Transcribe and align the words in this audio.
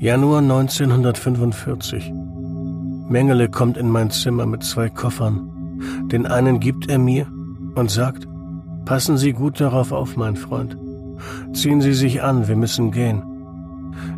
Januar 0.00 0.38
1945. 0.42 2.12
Mengele 3.08 3.48
kommt 3.48 3.76
in 3.76 3.90
mein 3.90 4.12
Zimmer 4.12 4.46
mit 4.46 4.62
zwei 4.62 4.88
Koffern. 4.88 5.50
Den 6.12 6.24
einen 6.24 6.60
gibt 6.60 6.88
er 6.88 7.00
mir 7.00 7.26
und 7.74 7.90
sagt, 7.90 8.28
passen 8.84 9.18
Sie 9.18 9.32
gut 9.32 9.60
darauf 9.60 9.90
auf, 9.90 10.16
mein 10.16 10.36
Freund. 10.36 10.76
Ziehen 11.52 11.80
Sie 11.80 11.94
sich 11.94 12.22
an, 12.22 12.46
wir 12.46 12.54
müssen 12.54 12.92
gehen. 12.92 13.24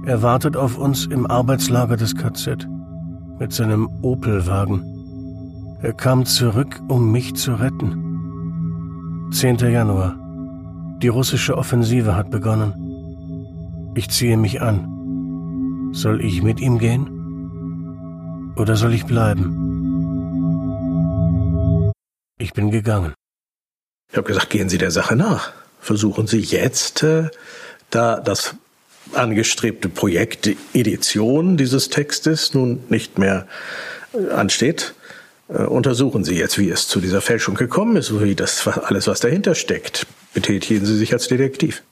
Er 0.05 0.21
wartet 0.21 0.55
auf 0.55 0.77
uns 0.77 1.07
im 1.07 1.25
Arbeitslager 1.25 1.97
des 1.97 2.15
KZ 2.15 2.69
mit 3.39 3.51
seinem 3.55 3.89
Opelwagen. 4.03 4.85
Er 5.81 5.95
kam 5.95 6.27
zurück, 6.27 6.79
um 6.89 7.11
mich 7.11 7.37
zu 7.37 7.55
retten. 7.55 9.31
10. 9.33 9.57
Januar. 9.57 10.15
Die 11.01 11.09
russische 11.09 11.57
Offensive 11.57 12.15
hat 12.17 12.31
begonnen. 12.31 12.75
Ich 13.95 14.11
ziehe 14.11 14.37
mich 14.37 14.61
an. 14.61 15.00
Soll 15.93 16.25
ich 16.25 16.43
mit 16.43 16.61
ihm 16.61 16.79
gehen? 16.79 18.53
Oder 18.57 18.77
soll 18.77 18.95
ich 18.95 19.05
bleiben? 19.07 19.71
Ich 22.39 22.53
bin 22.53 22.71
gegangen. 22.71 23.13
Ich 24.11 24.17
habe 24.17 24.27
gesagt, 24.27 24.51
gehen 24.51 24.69
Sie 24.69 24.79
der 24.79 24.93
Sache 24.93 25.17
nach. 25.17 25.53
Versuchen 25.81 26.27
Sie 26.27 26.41
jetzt, 26.41 27.03
äh, 27.03 27.29
da 27.91 28.21
das 28.21 28.55
angestrebte 29.13 29.89
Projekt 29.89 30.47
die 30.47 30.57
Edition 30.75 31.57
dieses 31.57 31.89
Textes 31.89 32.55
nun 32.55 32.85
nicht 32.89 33.19
mehr 33.19 33.49
äh, 34.13 34.31
ansteht, 34.33 34.95
äh, 35.49 35.63
untersuchen 35.63 36.23
Sie 36.23 36.37
jetzt, 36.37 36.59
wie 36.59 36.71
es 36.71 36.87
zu 36.87 37.01
dieser 37.01 37.21
Fälschung 37.21 37.57
gekommen 37.57 37.97
ist, 37.97 38.21
wie 38.21 38.35
das 38.37 38.67
alles, 38.67 39.07
was 39.09 39.21
dahinter 39.21 39.55
steckt. 39.55 40.07
Betätigen 40.35 40.87
Sie 40.87 40.97
sich 40.97 41.13
als 41.13 41.29
Detektiv. 41.29 41.83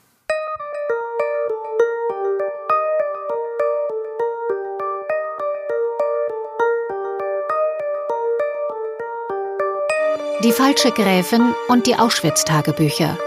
Die 10.41 10.53
falsche 10.53 10.91
Gräfin 10.91 11.53
und 11.67 11.85
die 11.85 11.95
Auschwitz-Tagebücher. 11.95 13.17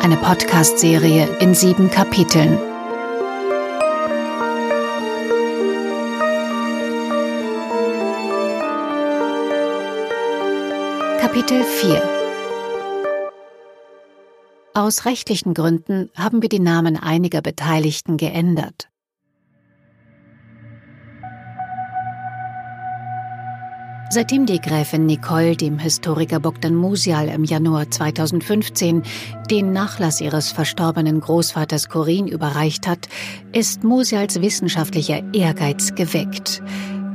Eine 0.00 0.16
Podcast-Serie 0.16 1.38
in 1.40 1.54
sieben 1.56 1.90
Kapiteln. 1.90 2.56
Kapitel 11.18 11.64
4 11.64 12.02
Aus 14.74 15.04
rechtlichen 15.04 15.54
Gründen 15.54 16.10
haben 16.14 16.42
wir 16.42 16.48
die 16.48 16.60
Namen 16.60 16.96
einiger 16.96 17.42
Beteiligten 17.42 18.18
geändert. 18.18 18.88
Seitdem 24.12 24.44
die 24.44 24.60
Gräfin 24.60 25.06
Nicole 25.06 25.54
dem 25.54 25.78
Historiker 25.78 26.40
Bogdan 26.40 26.74
Musial 26.74 27.28
im 27.28 27.44
Januar 27.44 27.92
2015 27.92 29.04
den 29.48 29.72
Nachlass 29.72 30.20
ihres 30.20 30.50
verstorbenen 30.50 31.20
Großvaters 31.20 31.88
Corin 31.88 32.26
überreicht 32.26 32.88
hat, 32.88 33.08
ist 33.52 33.84
Musials 33.84 34.42
wissenschaftlicher 34.42 35.22
Ehrgeiz 35.32 35.94
geweckt. 35.94 36.60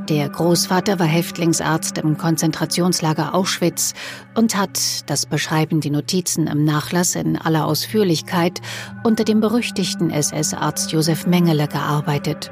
Der 0.08 0.26
Großvater 0.30 0.98
war 0.98 1.06
Häftlingsarzt 1.06 1.98
im 1.98 2.16
Konzentrationslager 2.16 3.34
Auschwitz 3.34 3.92
und 4.34 4.56
hat, 4.56 5.10
das 5.10 5.26
beschreiben 5.26 5.82
die 5.82 5.90
Notizen 5.90 6.46
im 6.46 6.64
Nachlass 6.64 7.14
in 7.14 7.36
aller 7.36 7.66
Ausführlichkeit, 7.66 8.62
unter 9.04 9.24
dem 9.24 9.40
berüchtigten 9.40 10.08
SS-Arzt 10.08 10.92
Josef 10.92 11.26
Mengele 11.26 11.68
gearbeitet. 11.68 12.50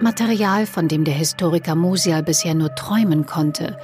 Material, 0.00 0.66
von 0.66 0.88
dem 0.88 1.04
der 1.04 1.14
Historiker 1.14 1.74
Musial 1.74 2.22
bisher 2.22 2.54
nur 2.54 2.74
träumen 2.74 3.26
konnte. 3.26 3.78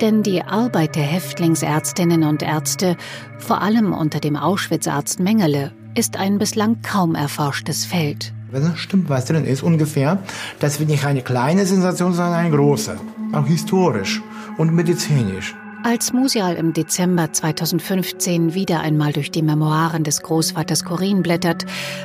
Denn 0.00 0.22
die 0.22 0.42
Arbeit 0.42 0.96
der 0.96 1.02
Häftlingsärztinnen 1.02 2.24
und 2.24 2.42
Ärzte, 2.42 2.96
vor 3.38 3.60
allem 3.60 3.92
unter 3.92 4.18
dem 4.18 4.36
Auschwitz-Arzt 4.36 5.20
Mengele, 5.20 5.72
ist 5.94 6.16
ein 6.16 6.38
bislang 6.38 6.80
kaum 6.82 7.14
erforschtes 7.14 7.84
Feld. 7.84 8.32
Wenn 8.50 8.62
das 8.64 8.78
stimmt, 8.78 9.08
was 9.08 9.26
drin 9.26 9.44
ist, 9.44 9.62
ungefähr, 9.62 10.18
das 10.58 10.80
wird 10.80 10.88
nicht 10.88 11.04
eine 11.04 11.22
kleine 11.22 11.66
Sensation, 11.66 12.14
sondern 12.14 12.34
eine 12.34 12.56
große. 12.56 12.98
Auch 13.32 13.46
historisch 13.46 14.22
und 14.56 14.74
medizinisch. 14.74 15.54
Als 15.82 16.12
Musial 16.12 16.56
im 16.56 16.74
Dezember 16.74 17.32
2015 17.32 18.52
wieder 18.52 18.80
einmal 18.80 19.14
durch 19.14 19.30
die 19.30 19.40
Memoiren 19.40 20.04
des 20.04 20.20
Großvaters 20.20 20.84
Corin 20.84 21.22
blättert, 21.22 21.64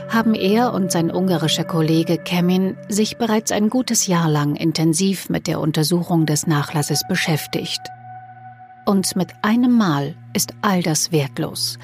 haben 0.10 0.34
er 0.34 0.74
und 0.74 0.94
sein 0.94 1.12
ungarischer 1.12 1.66
Kollege 1.66 2.18
Kemin 2.18 2.78
sich 2.88 3.18
bereits 3.18 3.52
ein 3.52 3.70
gutes 3.70 4.08
Jahr 4.08 4.30
lang 4.30 4.56
intensiv 4.56 5.30
mit 5.30 5.48
der 5.48 5.60
Untersuchung 5.60 6.26
des 6.26 6.48
Nachlasses 6.48 7.02
beschäftigt. 7.10 7.82
Und 8.86 9.14
mit 9.18 9.34
einem 9.42 9.74
Mal 9.74 10.16
ist 10.34 10.54
all 10.62 10.82
das 10.82 11.12
wertlos. 11.12 11.78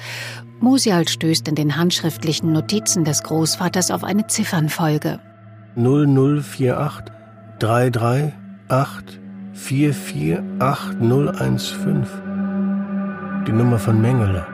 Musial 0.60 1.06
stößt 1.06 1.46
in 1.48 1.56
den 1.56 1.76
handschriftlichen 1.76 2.52
Notizen 2.52 3.04
des 3.04 3.22
Großvaters 3.22 3.90
auf 3.90 4.02
eine 4.02 4.26
Ziffernfolge. 4.28 5.20
0048 5.76 7.12
338 7.58 9.21
448015. 9.54 12.06
Die 13.46 13.52
Nummer 13.52 13.78
von 13.78 14.00
Mengele. 14.00 14.46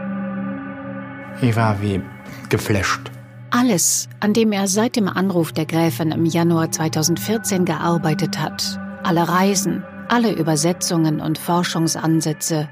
Ich 1.41 1.57
war 1.57 1.81
wie 1.81 2.03
geflasht. 2.49 3.11
Alles, 3.51 4.09
an 4.21 4.35
dem 4.35 4.53
er 4.53 4.67
seit 4.67 4.97
dem 4.97 5.09
Anruf 5.09 5.53
der 5.53 5.67
Gräfin 5.67 6.11
im 6.11 6.27
Januar 6.27 6.71
2014 6.71 7.65
gearbeitet 7.65 8.39
hat, 8.39 8.79
alle 9.05 9.29
Reisen, 9.29 9.85
alle 10.09 10.33
Übersetzungen 10.33 11.21
und 11.21 11.39
Forschungsansätze, 11.39 12.69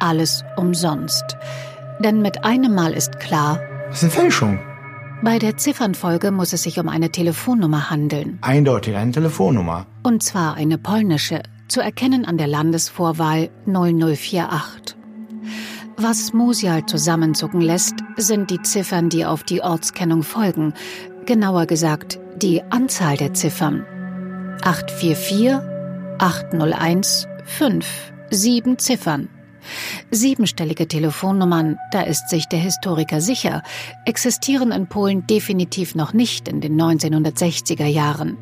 alles 0.00 0.44
umsonst. 0.56 1.36
Denn 2.00 2.20
mit 2.20 2.44
einem 2.44 2.74
Mal 2.74 2.92
ist 2.92 3.20
klar, 3.20 3.60
das 3.88 3.98
ist 3.98 4.04
eine 4.04 4.12
Fälschung. 4.12 4.58
Bei 5.22 5.38
der 5.38 5.56
Ziffernfolge 5.56 6.30
muss 6.30 6.52
es 6.52 6.62
sich 6.62 6.78
um 6.78 6.88
eine 6.88 7.10
Telefonnummer 7.10 7.90
handeln. 7.90 8.38
Eindeutig 8.42 8.96
eine 8.96 9.10
Telefonnummer. 9.10 9.86
Und 10.04 10.22
zwar 10.22 10.54
eine 10.54 10.78
polnische, 10.78 11.42
zu 11.68 11.80
erkennen 11.80 12.24
an 12.24 12.38
der 12.38 12.46
Landesvorwahl 12.46 13.50
0048. 13.66 14.96
Was 15.96 16.32
Musial 16.32 16.86
zusammenzucken 16.86 17.60
lässt, 17.60 17.96
sind 18.16 18.50
die 18.50 18.62
Ziffern, 18.62 19.08
die 19.08 19.24
auf 19.24 19.42
die 19.42 19.62
Ortskennung 19.62 20.22
folgen, 20.22 20.74
genauer 21.26 21.66
gesagt 21.66 22.18
die 22.36 22.62
Anzahl 22.70 23.16
der 23.16 23.34
Ziffern. 23.34 23.84
844, 24.62 25.60
801, 26.18 27.26
5, 27.44 28.12
sieben 28.30 28.78
Ziffern. 28.78 29.28
Siebenstellige 30.10 30.88
Telefonnummern, 30.88 31.78
da 31.90 32.02
ist 32.02 32.28
sich 32.28 32.46
der 32.46 32.60
Historiker 32.60 33.20
sicher, 33.20 33.62
existieren 34.04 34.72
in 34.72 34.86
Polen 34.86 35.26
definitiv 35.26 35.94
noch 35.94 36.12
nicht 36.12 36.48
in 36.48 36.60
den 36.60 36.80
1960er 36.80 37.86
Jahren. 37.86 38.38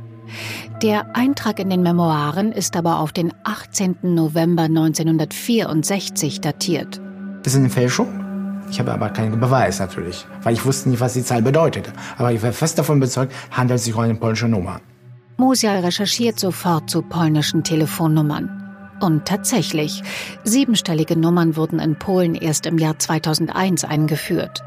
Der 0.82 1.16
Eintrag 1.16 1.58
in 1.58 1.70
den 1.70 1.82
Memoiren 1.82 2.52
ist 2.52 2.76
aber 2.76 3.00
auf 3.00 3.12
den 3.12 3.32
18. 3.44 3.96
November 4.02 4.64
1964 4.64 6.40
datiert. 6.40 7.00
Das 7.42 7.54
ist 7.54 7.60
eine 7.60 7.70
Fälschung? 7.70 8.26
Ich 8.70 8.80
habe 8.80 8.92
aber 8.92 9.10
keinen 9.10 9.38
Beweis 9.38 9.78
natürlich, 9.78 10.26
weil 10.42 10.54
ich 10.54 10.64
wusste 10.64 10.88
nicht, 10.88 11.00
was 11.00 11.12
die 11.12 11.22
Zahl 11.22 11.42
bedeutete. 11.42 11.92
Aber 12.18 12.32
ich 12.32 12.42
war 12.42 12.52
fest 12.52 12.78
davon 12.78 12.98
überzeugt, 12.98 13.32
handelt 13.50 13.78
es 13.78 13.84
sich 13.84 13.94
um 13.94 14.00
eine 14.00 14.16
polnische 14.16 14.48
Nummer. 14.48 14.80
Musial 15.36 15.80
recherchiert 15.80 16.40
sofort 16.40 16.90
zu 16.90 17.02
polnischen 17.02 17.62
Telefonnummern. 17.62 18.62
Und 19.00 19.26
tatsächlich, 19.26 20.02
siebenstellige 20.44 21.16
Nummern 21.16 21.56
wurden 21.56 21.78
in 21.78 21.96
Polen 21.98 22.34
erst 22.34 22.66
im 22.66 22.78
Jahr 22.78 22.98
2001 22.98 23.84
eingeführt. 23.84 24.62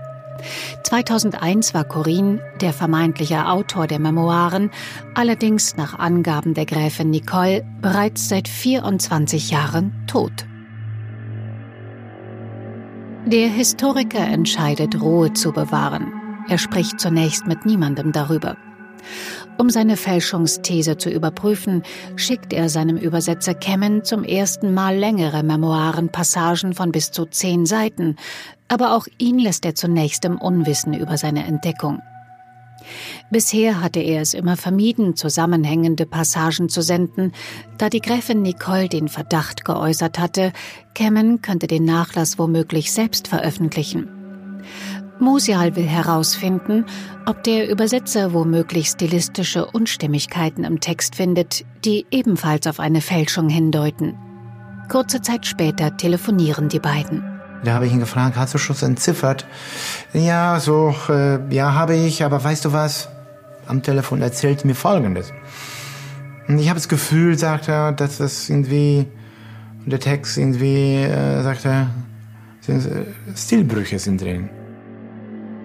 2001 0.84 1.74
war 1.74 1.84
Corinne, 1.84 2.42
der 2.62 2.74
vermeintliche 2.74 3.48
Autor 3.48 3.88
der 3.88 4.00
Memoiren, 4.00 4.72
allerdings 5.16 5.75
nach 5.78 5.98
Angaben 5.98 6.54
der 6.54 6.66
Gräfin 6.66 7.10
Nicole 7.10 7.66
bereits 7.81 8.30
seit 8.30 8.48
24 8.48 9.52
Jahren 9.52 9.94
tot. 10.08 10.46
Der 13.25 13.50
Historiker 13.50 14.25
entscheidet, 14.25 15.00
Ruhe 15.02 15.34
zu 15.34 15.52
bewahren. 15.52 16.13
Er 16.48 16.58
spricht 16.58 17.00
zunächst 17.00 17.46
mit 17.46 17.66
niemandem 17.66 18.12
darüber. 18.12 18.58
Um 19.57 19.69
seine 19.69 19.98
Fälschungsthese 19.98 20.98
zu 20.98 21.10
überprüfen, 21.10 21.84
schickt 22.16 22.54
er 22.54 22.69
seinem 22.69 22.98
Übersetzer 22.98 23.54
Kemmen 23.54 24.04
zum 24.04 24.24
ersten 24.24 24.74
Mal 24.74 24.96
längere 24.98 25.44
Memoirenpassagen 25.44 26.74
von 26.74 26.92
bis 26.92 27.12
zu 27.12 27.25
zehn 27.25 27.66
Seiten, 27.66 28.16
aber 28.68 28.96
auch 28.96 29.07
ihn 29.18 29.40
lässt 29.40 29.66
er 29.66 29.75
zunächst 29.75 30.24
im 30.25 30.38
Unwissen 30.38 30.94
über 30.94 31.18
seine 31.18 31.46
Entdeckung. 31.46 32.01
Bisher 33.30 33.81
hatte 33.81 34.00
er 34.00 34.22
es 34.22 34.34
immer 34.34 34.57
vermieden, 34.57 35.16
zusammenhängende 35.16 36.06
Passagen 36.06 36.69
zu 36.69 36.81
senden, 36.81 37.34
da 37.78 37.90
die 37.90 38.00
Gräfin 38.00 38.42
Nicole 38.42 38.90
den 38.90 39.07
Verdacht 39.07 39.66
geäußert 39.66 40.18
hatte, 40.18 40.54
Kemmen 40.94 41.42
könnte 41.42 41.68
den 41.68 41.86
Nachlass 41.86 42.40
womöglich 42.40 42.92
selbst 42.92 43.28
veröffentlichen. 43.28 44.19
Musial 45.19 45.75
will 45.75 45.88
herausfinden, 45.88 46.86
ob 47.25 47.44
der 47.44 47.69
Übersetzer 47.69 48.33
womöglich 48.33 48.88
stilistische 48.88 49.66
Unstimmigkeiten 49.66 50.63
im 50.63 50.80
Text 50.80 51.16
findet, 51.16 51.66
die 51.86 52.06
ebenfalls 52.12 52.68
auf 52.68 52.80
eine 52.80 53.01
Fälschung 53.01 53.50
hindeuten. 53.50 54.18
Kurze 54.89 55.21
Zeit 55.21 55.45
später 55.45 55.95
telefonieren 55.98 56.69
die 56.69 56.80
beiden. 56.80 57.24
Da 57.63 57.74
habe 57.74 57.86
ich 57.86 57.92
ihn 57.92 58.00
gefragt, 58.00 58.38
hast 58.38 58.54
du 58.54 58.57
schon 58.57 58.75
entziffert? 58.81 59.45
Ja, 60.13 60.60
so, 60.60 60.95
äh, 61.10 61.54
ja, 61.54 61.74
habe 61.74 61.95
ich, 61.95 62.24
aber 62.24 62.44
weißt 62.44 62.65
du 62.65 62.74
was? 62.74 63.10
Am 63.68 63.83
Telefon 63.83 64.22
erzählt 64.22 64.65
mir 64.65 64.75
Folgendes. 64.75 65.31
Und 66.48 66.57
ich 66.57 66.69
habe 66.69 66.80
das 66.80 66.88
Gefühl, 66.88 67.38
sagt 67.38 67.68
er, 67.68 67.92
dass 67.92 68.18
das 68.18 68.50
irgendwie, 68.50 69.06
der 69.86 70.00
Text 70.00 70.38
irgendwie, 70.38 70.95
äh, 70.95 71.44
sagt 71.44 71.65
er, 71.65 71.89
äh, 72.68 73.36
Stilbrüche 73.36 74.00
sind 74.00 74.22
drin. 74.22 74.50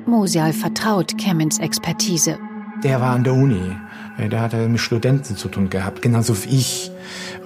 Musial 0.06 0.52
vertraut 0.52 1.16
Kemmins 1.18 1.58
Expertise. 1.58 2.38
Der 2.82 3.00
war 3.00 3.14
an 3.14 3.24
der 3.24 3.34
Uni. 3.34 3.76
Äh, 4.18 4.28
der 4.28 4.40
hatte 4.40 4.68
mit 4.68 4.80
Studenten 4.80 5.36
zu 5.36 5.48
tun 5.48 5.70
gehabt, 5.70 6.02
genauso 6.02 6.44
wie 6.44 6.50
ich. 6.50 6.90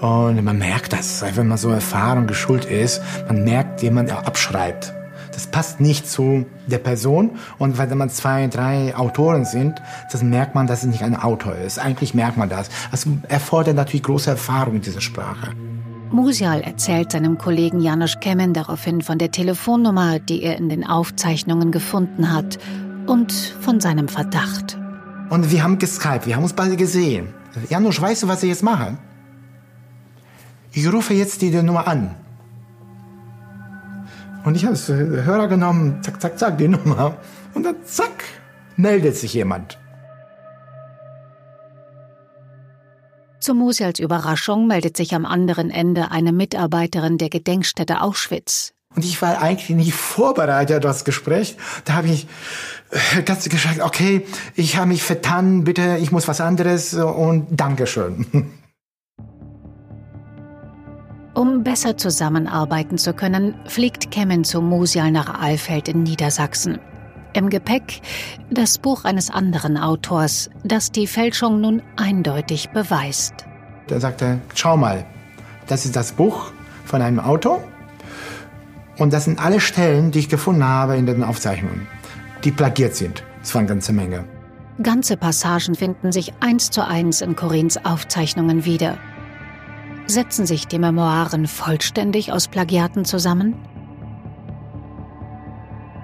Und 0.01 0.43
man 0.45 0.59
merkt 0.59 0.93
das, 0.93 1.25
wenn 1.35 1.49
man 1.49 1.59
so 1.59 1.71
erfahren 1.71 2.27
geschult 2.27 2.65
ist, 2.65 3.01
man 3.27 3.45
merkt, 3.45 3.83
jemand 3.83 4.11
abschreibt. 4.13 4.93
Das 5.33 5.47
passt 5.47 5.81
nicht 5.81 6.09
zu 6.09 6.47
der 6.67 6.79
Person. 6.79 7.39
Und 7.59 7.79
wenn 7.79 7.97
man 7.97 8.11
zwei, 8.11 8.49
drei 8.49 8.97
Autoren 8.97 9.45
sind, 9.45 9.81
das 10.11 10.23
merkt 10.23 10.55
man, 10.55 10.67
dass 10.67 10.81
es 10.81 10.87
nicht 10.87 11.03
ein 11.03 11.15
Autor 11.15 11.55
ist. 11.55 11.79
Eigentlich 11.79 12.13
merkt 12.13 12.37
man 12.37 12.49
das. 12.49 12.69
Also 12.91 13.11
erfordert 13.29 13.77
natürlich 13.77 14.03
große 14.03 14.31
Erfahrung 14.31 14.77
in 14.77 14.81
dieser 14.81 15.01
Sprache. 15.01 15.53
Musial 16.11 16.63
erzählt 16.63 17.13
seinem 17.13 17.37
Kollegen 17.37 17.81
Janusz 17.81 18.19
Kemen 18.21 18.55
daraufhin 18.55 19.03
von 19.03 19.19
der 19.19 19.31
Telefonnummer, 19.31 20.19
die 20.19 20.43
er 20.43 20.57
in 20.57 20.69
den 20.69 20.87
Aufzeichnungen 20.87 21.71
gefunden 21.71 22.33
hat 22.33 22.59
und 23.07 23.33
von 23.33 23.81
seinem 23.81 24.09
Verdacht. 24.09 24.79
Und 25.29 25.51
wir 25.51 25.63
haben 25.63 25.79
geskypt, 25.79 26.27
wir 26.27 26.37
haben 26.37 26.45
uns 26.45 26.55
beide 26.55 26.77
gesehen. 26.77 27.29
Janusz, 27.69 28.01
weißt 28.01 28.23
du, 28.23 28.29
was 28.29 28.43
ich 28.43 28.49
jetzt 28.49 28.63
mache? 28.63 28.97
Ich 30.73 30.91
rufe 30.91 31.13
jetzt 31.13 31.43
die 31.43 31.51
Nummer 31.51 31.87
an. 31.87 32.15
Und 34.45 34.55
ich 34.55 34.65
habe 34.65 34.75
das 34.75 34.89
Hörer 34.89 35.49
genommen, 35.49 36.03
zack, 36.03 36.21
zack, 36.23 36.39
zack, 36.39 36.59
die 36.59 36.69
Nummer. 36.69 37.17
Und 37.53 37.65
dann 37.65 37.77
zack, 37.85 38.25
meldet 38.77 39.17
sich 39.17 39.35
jemand. 39.35 39.79
Zu 43.49 43.55
Musials 43.55 43.99
Überraschung 43.99 44.67
meldet 44.67 44.95
sich 44.99 45.15
am 45.15 45.25
anderen 45.25 45.71
Ende 45.71 46.11
eine 46.11 46.33
Mitarbeiterin 46.33 47.17
der 47.17 47.31
Gedenkstätte 47.31 48.03
Auschwitz. 48.03 48.75
Und 48.95 49.07
ich 49.07 49.23
war 49.23 49.41
eigentlich 49.41 49.75
nicht 49.75 49.95
vorbereitet 49.95 50.85
auf 50.85 50.93
das 50.93 51.05
Gespräch. 51.07 51.57
Da 51.87 51.95
habe 51.95 52.09
ich 52.09 52.27
äh, 52.91 53.23
ganz 53.23 53.49
gesagt, 53.49 53.81
okay, 53.81 54.27
ich 54.55 54.77
habe 54.77 54.89
mich 54.89 55.03
vertan, 55.03 55.65
bitte, 55.65 55.97
ich 55.99 56.13
muss 56.13 56.29
was 56.29 56.43
anderes 56.43 56.93
und 56.93 57.47
Dankeschön. 57.51 58.27
Um 61.33 61.65
besser 61.65 61.97
zusammenarbeiten 61.97 62.99
zu 62.99 63.15
können, 63.15 63.55
fliegt 63.65 64.11
Kemmen 64.11 64.45
zu 64.45 64.61
Musial 64.61 65.11
nach 65.11 65.41
Alfeld 65.41 65.89
in 65.89 66.03
Niedersachsen. 66.03 66.81
Im 67.33 67.51
Gepäck 67.51 68.01
das 68.51 68.79
Buch 68.79 69.05
eines 69.05 69.31
anderen 69.31 69.77
Autors, 69.77 70.51
das 70.65 70.91
die 70.91 71.07
Fälschung 71.07 71.61
nun 71.61 71.83
eindeutig 71.97 72.71
beweist. 72.71 73.35
Da 73.87 74.01
sagte, 74.01 74.39
schau 74.55 74.77
mal, 74.77 75.05
das 75.67 75.85
ist 75.85 75.97
das 75.97 76.13
Buch 76.13 76.53
von 76.85 77.03
einem 77.03 77.21
Autor 77.21 77.63
und 78.97 79.13
das 79.13 79.25
sind 79.25 79.39
alle 79.39 79.61
Stellen, 79.61 80.11
die 80.11 80.21
ich 80.21 80.29
gefunden 80.29 80.65
habe 80.65 80.97
in 80.97 81.07
den 81.07 81.23
Aufzeichnungen, 81.23 81.87
die 82.45 82.51
plagiert 82.51 82.97
sind. 82.97 83.23
Das 83.41 83.55
war 83.55 83.61
eine 83.61 83.69
ganze 83.69 83.93
Menge. 83.93 84.25
Ganze 84.83 85.17
Passagen 85.17 85.75
finden 85.75 86.13
sich 86.13 86.33
eins 86.41 86.71
zu 86.71 86.87
eins 86.87 87.21
in 87.21 87.35
Corins 87.37 87.85
Aufzeichnungen 87.85 88.65
wieder. 88.65 88.97
Setzen 90.07 90.47
sich 90.47 90.67
die 90.67 90.79
Memoiren 90.79 91.47
vollständig 91.47 92.33
aus 92.33 92.49
Plagiaten 92.49 93.05
zusammen? 93.05 93.55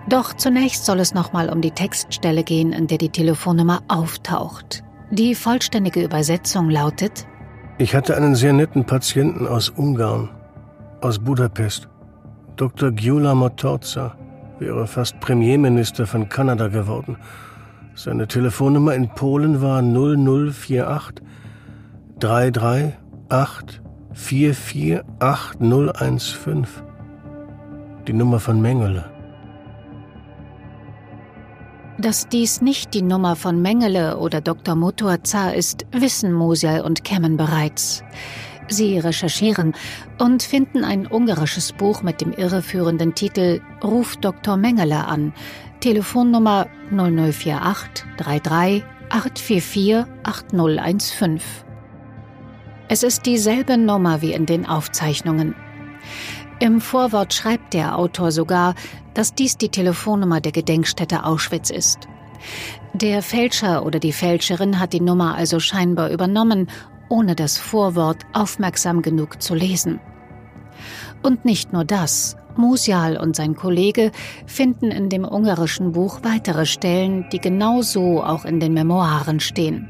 Doch 0.08 0.34
zunächst 0.34 0.84
soll 0.84 1.00
es 1.00 1.14
nochmal 1.14 1.48
um 1.48 1.62
die 1.62 1.70
Textstelle 1.70 2.44
gehen, 2.44 2.72
in 2.72 2.86
der 2.86 2.98
die 2.98 3.08
Telefonnummer 3.08 3.80
auftaucht. 3.88 4.84
Die 5.10 5.34
vollständige 5.34 6.02
Übersetzung 6.02 6.68
lautet 6.68 7.26
Ich 7.78 7.94
hatte 7.94 8.14
einen 8.16 8.34
sehr 8.34 8.52
netten 8.52 8.84
Patienten 8.84 9.46
aus 9.46 9.70
Ungarn, 9.70 10.28
aus 11.00 11.18
Budapest. 11.18 11.88
Dr. 12.56 12.92
Gyula 12.92 13.34
Motorza 13.34 14.14
wäre 14.58 14.86
fast 14.86 15.18
Premierminister 15.20 16.06
von 16.06 16.28
Kanada 16.28 16.68
geworden. 16.68 17.16
Seine 17.94 18.28
Telefonnummer 18.28 18.94
in 18.94 19.08
Polen 19.08 19.62
war 19.62 19.80
0048 19.82 21.24
338 22.18 23.80
448015. 24.12 26.66
Die 28.06 28.12
Nummer 28.12 28.38
von 28.38 28.60
Mengele. 28.60 29.13
Dass 31.98 32.28
dies 32.28 32.60
nicht 32.60 32.92
die 32.92 33.02
Nummer 33.02 33.36
von 33.36 33.62
Mengele 33.62 34.18
oder 34.18 34.40
Dr. 34.40 34.74
Motorza 34.74 35.50
ist, 35.50 35.86
wissen 35.92 36.32
Musial 36.32 36.80
und 36.80 37.04
Kemmen 37.04 37.36
bereits. 37.36 38.02
Sie 38.68 38.98
recherchieren 38.98 39.74
und 40.18 40.42
finden 40.42 40.84
ein 40.84 41.06
ungarisches 41.06 41.72
Buch 41.72 42.02
mit 42.02 42.20
dem 42.20 42.32
irreführenden 42.32 43.14
Titel 43.14 43.60
Ruf 43.82 44.16
Dr. 44.16 44.56
Mengele 44.56 45.06
an, 45.06 45.32
Telefonnummer 45.80 46.66
0048 46.90 48.04
33 48.16 48.84
844 49.10 50.04
8015. 50.24 51.40
Es 52.88 53.02
ist 53.02 53.26
dieselbe 53.26 53.78
Nummer 53.78 54.20
wie 54.20 54.32
in 54.32 54.46
den 54.46 54.66
Aufzeichnungen. 54.66 55.54
Im 56.58 56.80
Vorwort 56.80 57.34
schreibt 57.34 57.74
der 57.74 57.98
Autor 57.98 58.32
sogar, 58.32 58.74
dass 59.14 59.34
dies 59.34 59.56
die 59.56 59.68
Telefonnummer 59.68 60.40
der 60.40 60.52
Gedenkstätte 60.52 61.24
Auschwitz 61.24 61.70
ist. 61.70 62.08
Der 62.92 63.22
Fälscher 63.22 63.86
oder 63.86 63.98
die 63.98 64.12
Fälscherin 64.12 64.78
hat 64.78 64.92
die 64.92 65.00
Nummer 65.00 65.34
also 65.34 65.60
scheinbar 65.60 66.10
übernommen, 66.10 66.68
ohne 67.08 67.34
das 67.34 67.58
Vorwort 67.58 68.24
aufmerksam 68.32 69.02
genug 69.02 69.42
zu 69.42 69.54
lesen. 69.54 70.00
Und 71.22 71.44
nicht 71.44 71.72
nur 71.72 71.84
das, 71.84 72.36
Musial 72.56 73.16
und 73.16 73.34
sein 73.34 73.56
Kollege 73.56 74.12
finden 74.46 74.90
in 74.90 75.08
dem 75.08 75.24
ungarischen 75.24 75.92
Buch 75.92 76.20
weitere 76.22 76.66
Stellen, 76.66 77.26
die 77.32 77.40
genau 77.40 77.82
so 77.82 78.22
auch 78.22 78.44
in 78.44 78.60
den 78.60 78.74
Memoiren 78.74 79.40
stehen. 79.40 79.88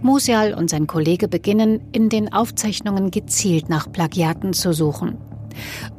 Musial 0.00 0.52
und 0.52 0.68
sein 0.68 0.86
Kollege 0.86 1.28
beginnen, 1.28 1.80
in 1.92 2.08
den 2.08 2.32
Aufzeichnungen 2.32 3.10
gezielt 3.10 3.68
nach 3.70 3.90
Plagiaten 3.90 4.52
zu 4.52 4.72
suchen. 4.72 5.16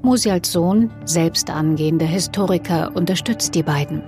Musials 0.02 0.52
Sohn, 0.52 0.92
selbst 1.06 1.50
angehender 1.50 2.06
Historiker, 2.06 2.92
unterstützt 2.96 3.56
die 3.56 3.64
beiden. 3.64 4.04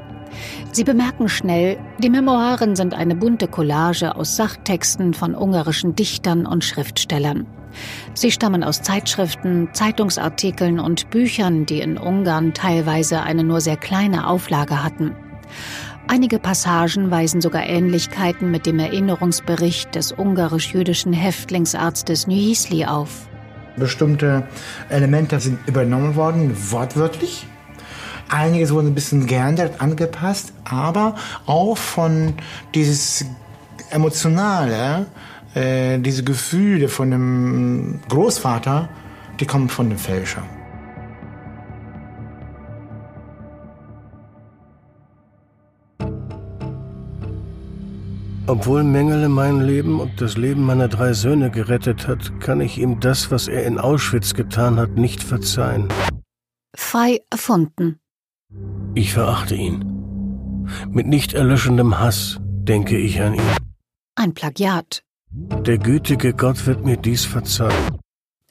Sie 0.72 0.84
bemerken 0.84 1.30
schnell, 1.30 1.78
die 2.00 2.10
Memoiren 2.10 2.76
sind 2.76 2.94
eine 2.94 3.16
bunte 3.16 3.48
Collage 3.48 4.16
aus 4.16 4.36
Sachtexten 4.36 5.14
von 5.14 5.36
ungarischen 5.36 5.96
Dichtern 5.96 6.46
und 6.46 6.64
Schriftstellern. 6.64 7.48
Sie 8.14 8.32
stammen 8.32 8.64
aus 8.64 8.82
Zeitschriften, 8.82 9.70
Zeitungsartikeln 9.74 10.80
und 10.80 11.10
Büchern, 11.10 11.66
die 11.66 11.80
in 11.80 11.98
Ungarn 11.98 12.54
teilweise 12.54 13.22
eine 13.22 13.44
nur 13.44 13.62
sehr 13.62 13.78
kleine 13.78 14.28
Auflage 14.28 14.84
hatten. 14.84 15.16
Einige 16.10 16.40
Passagen 16.40 17.12
weisen 17.12 17.42
sogar 17.42 17.68
Ähnlichkeiten 17.68 18.50
mit 18.50 18.66
dem 18.66 18.80
Erinnerungsbericht 18.80 19.94
des 19.94 20.14
ungarisch-jüdischen 20.14 21.12
Häftlingsarztes 21.12 22.28
Nyisli 22.28 22.86
auf. 22.86 23.27
Bestimmte 23.78 24.48
Elemente 24.90 25.40
sind 25.40 25.60
übernommen 25.68 26.16
worden, 26.16 26.56
wortwörtlich. 26.72 27.48
Einiges 28.30 28.74
wurden 28.74 28.88
ein 28.88 28.96
bisschen 28.96 29.26
geändert, 29.26 29.80
angepasst, 29.80 30.52
aber 30.66 31.16
auch 31.46 31.78
von 31.78 32.34
dieses 32.76 33.26
emotionale, 33.90 35.06
äh, 35.54 35.98
diese 36.00 36.24
Gefühle 36.24 36.90
von 36.90 37.12
dem 37.12 38.00
Großvater, 38.10 38.90
die 39.40 39.46
kommen 39.46 39.70
von 39.70 39.90
dem 39.90 39.98
Fälscher. 39.98 40.44
Obwohl 48.50 48.86
Mengele 48.86 49.28
mein 49.28 49.60
Leben 49.60 50.00
und 50.00 50.22
das 50.22 50.38
Leben 50.38 50.64
meiner 50.64 50.88
drei 50.88 51.12
Söhne 51.12 51.52
gerettet 51.52 52.08
hat, 52.08 52.40
kann 52.40 52.62
ich 52.62 52.78
ihm 52.78 53.02
das, 53.02 53.30
was 53.30 53.50
er 53.50 53.66
in 53.66 53.78
Auschwitz 53.78 54.34
getan 54.34 54.78
hat, 54.78 54.92
nicht 54.92 55.22
verzeihen. 55.22 55.90
Frei 56.74 57.20
erfunden. 57.30 58.00
Ich 58.96 59.14
verachte 59.14 59.56
ihn. 59.56 60.66
Mit 60.90 61.08
nicht 61.08 61.34
erlöschendem 61.34 62.00
Hass 62.00 62.40
denke 62.42 62.98
ich 62.98 63.22
an 63.22 63.34
ihn. 63.34 63.58
Ein 64.16 64.34
Plagiat. 64.34 65.04
Der 65.30 65.78
gütige 65.78 66.34
Gott 66.34 66.66
wird 66.66 66.86
mir 66.86 66.96
dies 66.96 67.26
verzeihen. 67.26 67.98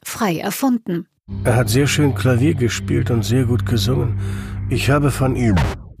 Frei 0.03 0.37
erfunden. 0.37 1.07
Er 1.43 1.55
hat 1.55 1.69
sehr 1.69 1.87
schön 1.87 2.13
Klavier 2.13 2.53
gespielt 2.53 3.09
und 3.09 3.23
sehr 3.25 3.45
gut 3.45 3.65
gesungen. 3.65 4.19
Ich 4.69 4.91
habe 4.91 5.09
von 5.09 5.35
ihm 5.35 5.55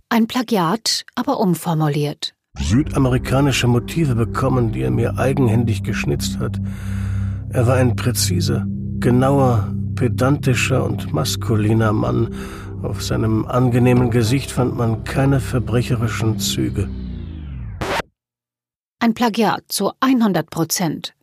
Ein 0.09 0.27
Plagiat, 0.27 1.03
aber 1.15 1.39
umformuliert. 1.39 2.36
Südamerikanische 2.59 3.67
Motive 3.67 4.15
bekommen, 4.15 4.71
die 4.71 4.81
er 4.81 4.91
mir 4.91 5.17
eigenhändig 5.17 5.83
geschnitzt 5.83 6.39
hat. 6.39 6.59
Er 7.49 7.67
war 7.67 7.75
ein 7.75 7.95
präziser, 7.95 8.65
genauer, 8.99 9.73
pedantischer 9.95 10.83
und 10.83 11.13
maskuliner 11.13 11.93
Mann. 11.93 12.33
Auf 12.83 13.03
seinem 13.03 13.45
angenehmen 13.45 14.11
Gesicht 14.11 14.51
fand 14.51 14.75
man 14.77 15.03
keine 15.03 15.39
verbrecherischen 15.39 16.39
Züge. 16.39 16.89
Ein 18.99 19.13
Plagiat 19.13 19.63
zu 19.67 19.91
100 19.99 20.49
Prozent. 20.49 21.13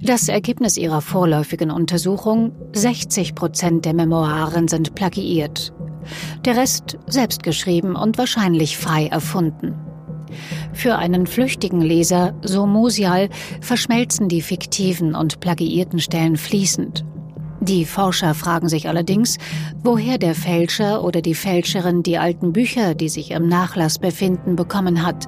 Das 0.00 0.28
Ergebnis 0.28 0.76
ihrer 0.76 1.02
vorläufigen 1.02 1.70
Untersuchung, 1.70 2.52
60 2.72 3.34
Prozent 3.34 3.84
der 3.84 3.94
Memoiren 3.94 4.68
sind 4.68 4.94
plagiiert. 4.94 5.72
Der 6.44 6.56
Rest 6.56 6.98
selbst 7.06 7.42
geschrieben 7.42 7.96
und 7.96 8.18
wahrscheinlich 8.18 8.76
frei 8.76 9.06
erfunden. 9.06 9.74
Für 10.72 10.96
einen 10.96 11.26
flüchtigen 11.26 11.80
Leser, 11.80 12.34
so 12.42 12.66
Musial, 12.66 13.28
verschmelzen 13.60 14.28
die 14.28 14.42
fiktiven 14.42 15.14
und 15.14 15.40
plagiierten 15.40 15.98
Stellen 15.98 16.36
fließend. 16.36 17.04
Die 17.60 17.84
Forscher 17.84 18.34
fragen 18.34 18.68
sich 18.68 18.88
allerdings, 18.88 19.36
woher 19.82 20.18
der 20.18 20.34
Fälscher 20.34 21.02
oder 21.02 21.22
die 21.22 21.34
Fälscherin 21.34 22.02
die 22.02 22.18
alten 22.18 22.52
Bücher, 22.52 22.94
die 22.94 23.08
sich 23.08 23.32
im 23.32 23.48
Nachlass 23.48 23.98
befinden, 23.98 24.54
bekommen 24.54 25.04
hat. 25.04 25.26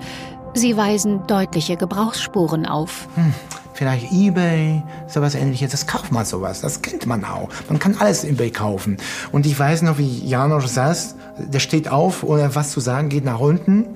Sie 0.54 0.76
weisen 0.76 1.26
deutliche 1.26 1.76
Gebrauchsspuren 1.76 2.66
auf. 2.66 3.08
Hm, 3.14 3.34
vielleicht 3.80 4.12
eBay, 4.12 4.82
sowas 5.06 5.34
ähnliches. 5.34 5.70
Das 5.70 5.86
kauft 5.86 6.12
man 6.12 6.26
sowas, 6.26 6.60
das 6.60 6.82
kennt 6.82 7.06
man 7.06 7.24
auch. 7.24 7.48
Man 7.70 7.78
kann 7.78 7.96
alles 7.98 8.24
eBay 8.24 8.50
kaufen. 8.50 8.98
Und 9.32 9.46
ich 9.46 9.58
weiß 9.58 9.80
noch, 9.82 9.96
wie 9.96 10.18
Janosch 10.26 10.66
saß, 10.66 11.16
der 11.38 11.60
steht 11.60 11.88
auf, 11.88 12.22
ohne 12.22 12.54
was 12.54 12.72
zu 12.72 12.80
sagen, 12.80 13.08
geht 13.08 13.24
nach 13.24 13.40
unten, 13.40 13.86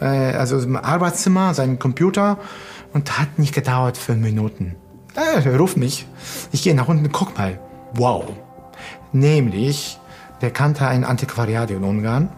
äh, 0.00 0.06
also 0.06 0.58
im 0.58 0.76
Arbeitszimmer, 0.76 1.52
seinen 1.52 1.78
Computer 1.78 2.38
und 2.94 3.18
hat 3.18 3.38
nicht 3.38 3.54
gedauert 3.54 3.98
fünf 3.98 4.22
Minuten. 4.22 4.76
Äh, 5.14 5.46
er 5.46 5.58
ruft 5.58 5.76
mich. 5.76 6.06
Ich 6.50 6.62
gehe 6.62 6.74
nach 6.74 6.88
unten, 6.88 7.12
guck 7.12 7.36
mal. 7.36 7.60
Wow. 7.92 8.24
Nämlich, 9.12 10.00
der 10.40 10.52
kannte 10.52 10.88
ein 10.88 11.04
Antiquariat 11.04 11.70
in 11.70 11.84
Ungarn 11.84 12.30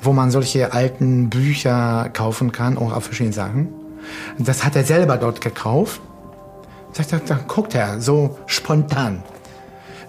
wo 0.00 0.12
man 0.12 0.30
solche 0.30 0.72
alten 0.72 1.28
Bücher 1.28 2.08
kaufen 2.12 2.52
kann, 2.52 2.78
auch 2.78 2.92
auf 2.92 3.06
verschiedene 3.06 3.32
Sachen. 3.32 3.68
Das 4.38 4.64
hat 4.64 4.76
er 4.76 4.84
selber 4.84 5.16
dort 5.16 5.40
gekauft. 5.40 6.00
Sagt, 7.04 7.30
dann 7.30 7.46
guckt 7.46 7.74
er 7.74 8.00
so 8.00 8.38
spontan. 8.46 9.22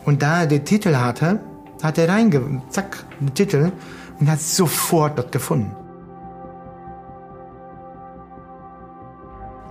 Und 0.05 0.21
da 0.21 0.41
er 0.41 0.47
den 0.47 0.65
Titel 0.65 0.95
hatte, 0.95 1.39
hat 1.83 1.97
er 1.97 2.09
reinge, 2.09 2.61
zack, 2.69 3.05
den 3.19 3.33
Titel 3.33 3.71
und 4.19 4.29
hat 4.29 4.41
sofort 4.41 5.17
dort 5.17 5.31
gefunden. 5.31 5.75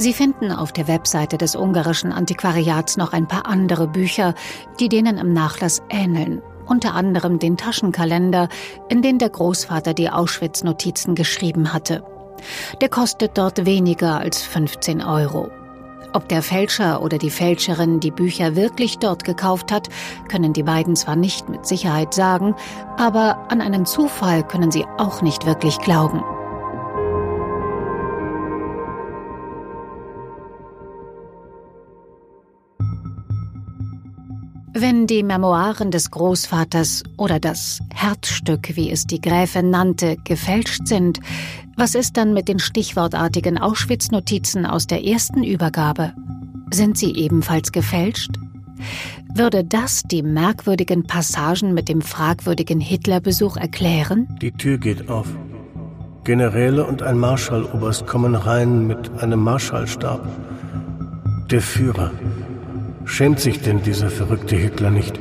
Sie 0.00 0.12
finden 0.12 0.52
auf 0.52 0.72
der 0.72 0.86
Webseite 0.86 1.38
des 1.38 1.56
ungarischen 1.56 2.12
Antiquariats 2.12 2.96
noch 2.96 3.12
ein 3.12 3.26
paar 3.26 3.46
andere 3.46 3.88
Bücher, 3.88 4.34
die 4.78 4.88
denen 4.88 5.18
im 5.18 5.32
Nachlass 5.32 5.82
ähneln 5.90 6.40
unter 6.68 6.94
anderem 6.94 7.38
den 7.38 7.56
Taschenkalender, 7.56 8.48
in 8.88 9.02
den 9.02 9.18
der 9.18 9.30
Großvater 9.30 9.94
die 9.94 10.10
Auschwitz-Notizen 10.10 11.14
geschrieben 11.14 11.72
hatte. 11.72 12.04
Der 12.80 12.88
kostet 12.88 13.36
dort 13.36 13.66
weniger 13.66 14.18
als 14.18 14.42
15 14.42 15.02
Euro. 15.02 15.50
Ob 16.12 16.28
der 16.28 16.42
Fälscher 16.42 17.02
oder 17.02 17.18
die 17.18 17.30
Fälscherin 17.30 18.00
die 18.00 18.10
Bücher 18.10 18.56
wirklich 18.56 18.98
dort 18.98 19.24
gekauft 19.24 19.70
hat, 19.70 19.88
können 20.28 20.52
die 20.52 20.62
beiden 20.62 20.96
zwar 20.96 21.16
nicht 21.16 21.48
mit 21.48 21.66
Sicherheit 21.66 22.14
sagen, 22.14 22.54
aber 22.96 23.46
an 23.48 23.60
einen 23.60 23.84
Zufall 23.84 24.46
können 24.46 24.70
sie 24.70 24.86
auch 24.96 25.22
nicht 25.22 25.44
wirklich 25.44 25.78
glauben. 25.78 26.22
Wenn 34.74 35.06
die 35.06 35.22
Memoiren 35.22 35.90
des 35.90 36.10
Großvaters 36.10 37.02
oder 37.16 37.40
das 37.40 37.80
Herzstück, 37.94 38.76
wie 38.76 38.90
es 38.90 39.06
die 39.06 39.20
Gräfin 39.20 39.70
nannte, 39.70 40.16
gefälscht 40.24 40.86
sind, 40.86 41.20
was 41.76 41.94
ist 41.94 42.16
dann 42.16 42.34
mit 42.34 42.48
den 42.48 42.58
stichwortartigen 42.58 43.58
Auschwitz-Notizen 43.58 44.66
aus 44.66 44.86
der 44.86 45.04
ersten 45.04 45.42
Übergabe? 45.42 46.12
Sind 46.70 46.98
sie 46.98 47.14
ebenfalls 47.14 47.72
gefälscht? 47.72 48.32
Würde 49.34 49.64
das 49.64 50.02
die 50.02 50.22
merkwürdigen 50.22 51.06
Passagen 51.06 51.72
mit 51.72 51.88
dem 51.88 52.02
fragwürdigen 52.02 52.80
Hitlerbesuch 52.80 53.56
erklären? 53.56 54.28
Die 54.40 54.52
Tür 54.52 54.78
geht 54.78 55.08
auf. 55.08 55.26
Generäle 56.24 56.84
und 56.84 57.02
ein 57.02 57.18
Marschalloberst 57.18 58.06
kommen 58.06 58.34
rein 58.34 58.86
mit 58.86 59.10
einem 59.22 59.40
Marschallstab. 59.40 60.26
Der 61.50 61.62
Führer, 61.62 62.10
Schämt 63.08 63.40
sich 63.40 63.60
denn 63.60 63.82
dieser 63.82 64.10
verrückte 64.10 64.54
Hitler 64.54 64.90
nicht? 64.90 65.18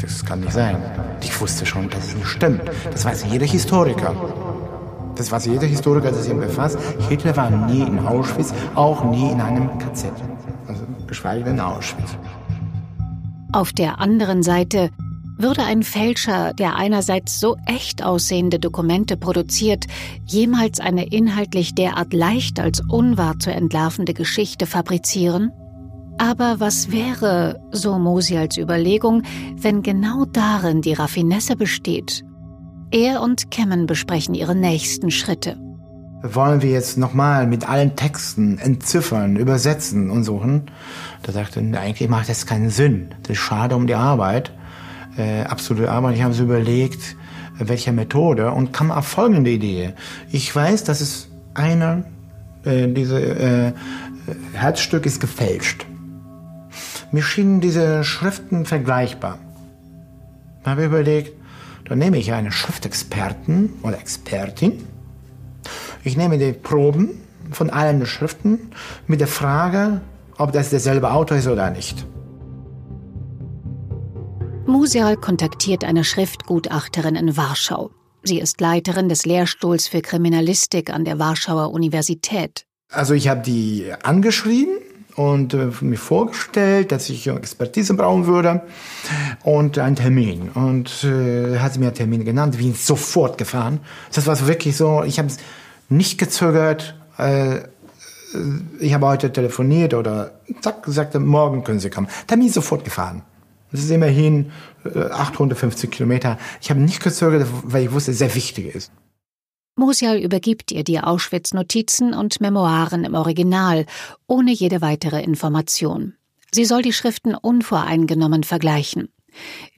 Das 0.00 0.24
kann 0.24 0.40
nicht 0.40 0.52
sein. 0.52 0.76
Ich 1.20 1.38
wusste 1.40 1.66
schon, 1.66 1.90
dass 1.90 2.08
es 2.08 2.14
nicht 2.14 2.28
stimmt. 2.28 2.62
Das 2.90 3.04
weiß 3.04 3.26
jeder 3.30 3.44
Historiker. 3.44 4.14
Das 5.16 5.30
weiß 5.30 5.46
jeder 5.46 5.66
Historiker, 5.66 6.10
der 6.10 6.20
sich 6.20 6.30
damit 6.30 6.48
befasst. 6.48 6.78
Hitler 7.08 7.36
war 7.36 7.50
nie 7.50 7.82
in 7.82 7.98
Auschwitz, 7.98 8.54
auch 8.74 9.04
nie 9.04 9.30
in 9.30 9.40
einem 9.40 9.76
KZ. 9.78 10.12
Also 10.66 10.84
geschweige 11.06 11.44
denn 11.44 11.54
in 11.54 11.60
Auschwitz. 11.60 12.16
Auf 13.52 13.72
der 13.72 13.98
anderen 13.98 14.42
Seite 14.42 14.90
würde 15.36 15.64
ein 15.64 15.82
Fälscher, 15.82 16.54
der 16.54 16.76
einerseits 16.76 17.40
so 17.40 17.56
echt 17.66 18.02
aussehende 18.02 18.58
Dokumente 18.58 19.16
produziert, 19.16 19.86
jemals 20.24 20.80
eine 20.80 21.06
inhaltlich 21.06 21.74
derart 21.74 22.14
leicht 22.14 22.60
als 22.60 22.80
unwahr 22.88 23.38
zu 23.38 23.50
entlarvende 23.50 24.14
Geschichte 24.14 24.66
fabrizieren? 24.66 25.52
Aber 26.20 26.60
was 26.60 26.92
wäre, 26.92 27.58
so 27.70 27.98
Mosi 27.98 28.36
als 28.36 28.58
Überlegung, 28.58 29.22
wenn 29.56 29.82
genau 29.82 30.26
darin 30.26 30.82
die 30.82 30.92
Raffinesse 30.92 31.56
besteht? 31.56 32.26
Er 32.90 33.22
und 33.22 33.50
Kemmen 33.50 33.86
besprechen 33.86 34.34
ihre 34.34 34.54
nächsten 34.54 35.10
Schritte. 35.10 35.56
Wollen 36.22 36.60
wir 36.60 36.72
jetzt 36.72 36.98
nochmal 36.98 37.46
mit 37.46 37.66
allen 37.66 37.96
Texten 37.96 38.58
entziffern, 38.58 39.36
übersetzen 39.36 40.10
und 40.10 40.24
suchen? 40.24 40.64
Da 41.22 41.32
sagte 41.32 41.62
er, 41.62 41.80
eigentlich 41.80 42.10
macht 42.10 42.28
das 42.28 42.44
keinen 42.44 42.68
Sinn. 42.68 43.14
Das 43.22 43.30
ist 43.30 43.38
schade 43.38 43.74
um 43.74 43.86
die 43.86 43.94
Arbeit, 43.94 44.52
äh, 45.16 45.44
absolute 45.44 45.90
Arbeit. 45.90 46.16
Ich 46.16 46.22
habe 46.22 46.34
so 46.34 46.42
überlegt, 46.42 47.16
welche 47.58 47.92
Methode 47.92 48.50
und 48.50 48.74
kam 48.74 48.90
auf 48.90 49.06
folgende 49.06 49.52
Idee. 49.52 49.94
Ich 50.30 50.54
weiß, 50.54 50.84
dass 50.84 51.00
es 51.00 51.30
eine, 51.54 52.04
äh, 52.64 52.88
diese 52.88 53.22
äh, 53.22 53.72
Herzstück 54.52 55.06
ist 55.06 55.18
gefälscht. 55.18 55.86
Mir 57.12 57.22
schienen 57.22 57.60
diese 57.60 58.04
Schriften 58.04 58.66
vergleichbar. 58.66 59.38
Da 60.62 60.72
habe 60.72 60.82
ich 60.82 60.86
überlegt, 60.86 61.32
dann 61.86 61.98
nehme 61.98 62.18
ich 62.18 62.32
einen 62.32 62.52
Schriftexperten 62.52 63.72
oder 63.82 63.98
Expertin. 63.98 64.86
Ich 66.04 66.16
nehme 66.16 66.38
die 66.38 66.52
Proben 66.52 67.20
von 67.50 67.68
allen 67.70 68.06
Schriften 68.06 68.70
mit 69.06 69.20
der 69.20 69.26
Frage, 69.26 70.00
ob 70.38 70.52
das 70.52 70.70
derselbe 70.70 71.10
Autor 71.10 71.38
ist 71.38 71.48
oder 71.48 71.70
nicht. 71.70 72.06
Musial 74.66 75.16
kontaktiert 75.16 75.82
eine 75.82 76.04
Schriftgutachterin 76.04 77.16
in 77.16 77.36
Warschau. 77.36 77.90
Sie 78.22 78.38
ist 78.38 78.60
Leiterin 78.60 79.08
des 79.08 79.26
Lehrstuhls 79.26 79.88
für 79.88 80.00
Kriminalistik 80.00 80.90
an 80.90 81.04
der 81.04 81.18
Warschauer 81.18 81.72
Universität. 81.72 82.66
Also 82.92 83.14
ich 83.14 83.28
habe 83.28 83.40
die 83.40 83.92
angeschrieben 84.02 84.74
und 85.20 85.52
äh, 85.52 85.68
mir 85.82 85.98
vorgestellt, 85.98 86.92
dass 86.92 87.10
ich 87.10 87.26
Expertise 87.26 87.92
brauchen 87.92 88.26
würde 88.26 88.62
und 89.42 89.78
einen 89.78 89.94
Termin. 89.94 90.48
Und 90.54 91.04
äh, 91.04 91.58
hat 91.58 91.74
sie 91.74 91.78
mir 91.78 91.88
einen 91.88 91.94
Termin 91.94 92.24
genannt, 92.24 92.56
bin 92.56 92.74
sofort 92.74 93.36
gefahren. 93.36 93.80
Das 94.14 94.26
war 94.26 94.46
wirklich 94.46 94.78
so, 94.78 95.04
ich 95.04 95.18
habe 95.18 95.28
nicht 95.90 96.16
gezögert. 96.16 96.94
Äh, 97.18 97.60
ich 98.78 98.94
habe 98.94 99.08
heute 99.08 99.30
telefoniert 99.30 99.92
oder 99.92 100.30
zack, 100.62 100.84
sagte, 100.86 101.20
morgen 101.20 101.64
können 101.64 101.80
Sie 101.80 101.90
kommen. 101.90 102.08
Termin 102.26 102.48
sofort 102.48 102.84
gefahren. 102.84 103.20
Das 103.72 103.82
ist 103.82 103.90
immerhin 103.90 104.52
850 104.84 105.84
äh, 105.84 105.92
Kilometer. 105.92 106.38
Ich 106.62 106.70
habe 106.70 106.80
nicht 106.80 107.02
gezögert, 107.02 107.46
weil 107.64 107.84
ich 107.84 107.92
wusste, 107.92 108.12
es 108.12 108.18
sehr 108.18 108.34
wichtig 108.34 108.74
ist. 108.74 108.90
Musial 109.80 110.18
übergibt 110.18 110.72
ihr 110.72 110.84
die 110.84 111.00
Auschwitz-Notizen 111.00 112.12
und 112.12 112.38
Memoiren 112.42 113.02
im 113.04 113.14
Original, 113.14 113.86
ohne 114.26 114.52
jede 114.52 114.82
weitere 114.82 115.22
Information. 115.22 116.16
Sie 116.52 116.66
soll 116.66 116.82
die 116.82 116.92
Schriften 116.92 117.34
unvoreingenommen 117.34 118.44
vergleichen. 118.44 119.08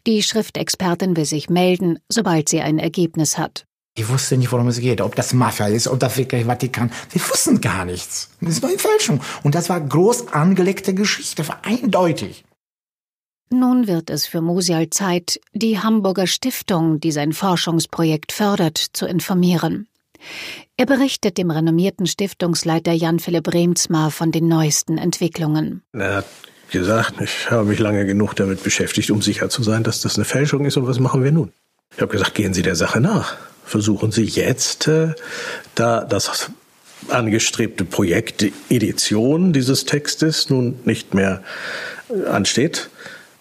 Die 0.08 0.24
Schriftexpertin 0.24 1.16
will 1.16 1.24
sich 1.24 1.48
melden, 1.48 2.00
sobald 2.08 2.48
sie 2.48 2.62
ein 2.62 2.80
Ergebnis 2.80 3.38
hat. 3.38 3.64
Ich 3.94 4.08
wusste 4.08 4.36
nicht, 4.36 4.50
worum 4.50 4.66
es 4.66 4.80
geht, 4.80 5.00
ob 5.00 5.14
das 5.14 5.34
Mafia 5.34 5.68
ist, 5.68 5.86
ob 5.86 6.00
das 6.00 6.16
wirklich 6.16 6.46
Vatikan. 6.46 6.90
Wir 7.10 7.20
wussten 7.20 7.60
gar 7.60 7.84
nichts. 7.84 8.30
Das 8.40 8.60
war 8.60 8.70
eine 8.70 8.78
Fälschung. 8.80 9.20
Und 9.44 9.54
das 9.54 9.68
war 9.68 9.80
groß 9.80 10.32
angelegte 10.32 10.94
Geschichte, 10.94 11.46
war 11.46 11.64
eindeutig. 11.64 12.44
Nun 13.50 13.86
wird 13.86 14.10
es 14.10 14.26
für 14.26 14.40
Musial 14.40 14.90
Zeit, 14.90 15.38
die 15.52 15.78
Hamburger 15.78 16.26
Stiftung, 16.26 16.98
die 16.98 17.12
sein 17.12 17.32
Forschungsprojekt 17.32 18.32
fördert, 18.32 18.78
zu 18.78 19.06
informieren. 19.06 19.86
Er 20.76 20.86
berichtet 20.86 21.38
dem 21.38 21.50
renommierten 21.50 22.06
Stiftungsleiter 22.06 22.92
Jan-Philipp 22.92 23.52
Remsmar 23.52 24.10
von 24.10 24.32
den 24.32 24.48
neuesten 24.48 24.98
Entwicklungen. 24.98 25.82
Er 25.92 26.16
hat 26.16 26.26
gesagt, 26.70 27.20
ich 27.20 27.50
habe 27.50 27.66
mich 27.66 27.78
lange 27.78 28.06
genug 28.06 28.34
damit 28.34 28.62
beschäftigt, 28.62 29.10
um 29.10 29.22
sicher 29.22 29.48
zu 29.48 29.62
sein, 29.62 29.84
dass 29.84 30.00
das 30.00 30.16
eine 30.16 30.24
Fälschung 30.24 30.64
ist. 30.64 30.76
Und 30.76 30.86
was 30.86 30.98
machen 30.98 31.22
wir 31.22 31.30
nun? 31.30 31.52
Ich 31.94 32.00
habe 32.00 32.10
gesagt, 32.10 32.34
gehen 32.34 32.54
Sie 32.54 32.62
der 32.62 32.76
Sache 32.76 33.00
nach. 33.00 33.36
Versuchen 33.64 34.10
Sie 34.10 34.24
jetzt, 34.24 34.88
äh, 34.88 35.14
da 35.74 36.04
das 36.04 36.50
angestrebte 37.08 37.84
Projekt, 37.84 38.40
die 38.40 38.52
Edition 38.70 39.52
dieses 39.52 39.84
Textes 39.84 40.50
nun 40.50 40.78
nicht 40.84 41.14
mehr 41.14 41.42
äh, 42.08 42.28
ansteht, 42.28 42.90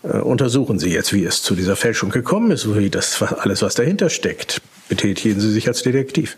äh, 0.03 0.17
untersuchen 0.17 0.79
Sie 0.79 0.89
jetzt, 0.89 1.13
wie 1.13 1.23
es 1.23 1.41
zu 1.41 1.55
dieser 1.55 1.75
Fälschung 1.75 2.09
gekommen 2.09 2.51
ist, 2.51 2.75
wie 2.75 2.89
das 2.89 3.21
alles, 3.21 3.61
was 3.61 3.75
dahinter 3.75 4.09
steckt. 4.09 4.61
Betätigen 4.89 5.39
Sie 5.39 5.51
sich 5.51 5.67
als 5.67 5.83
Detektiv. 5.83 6.37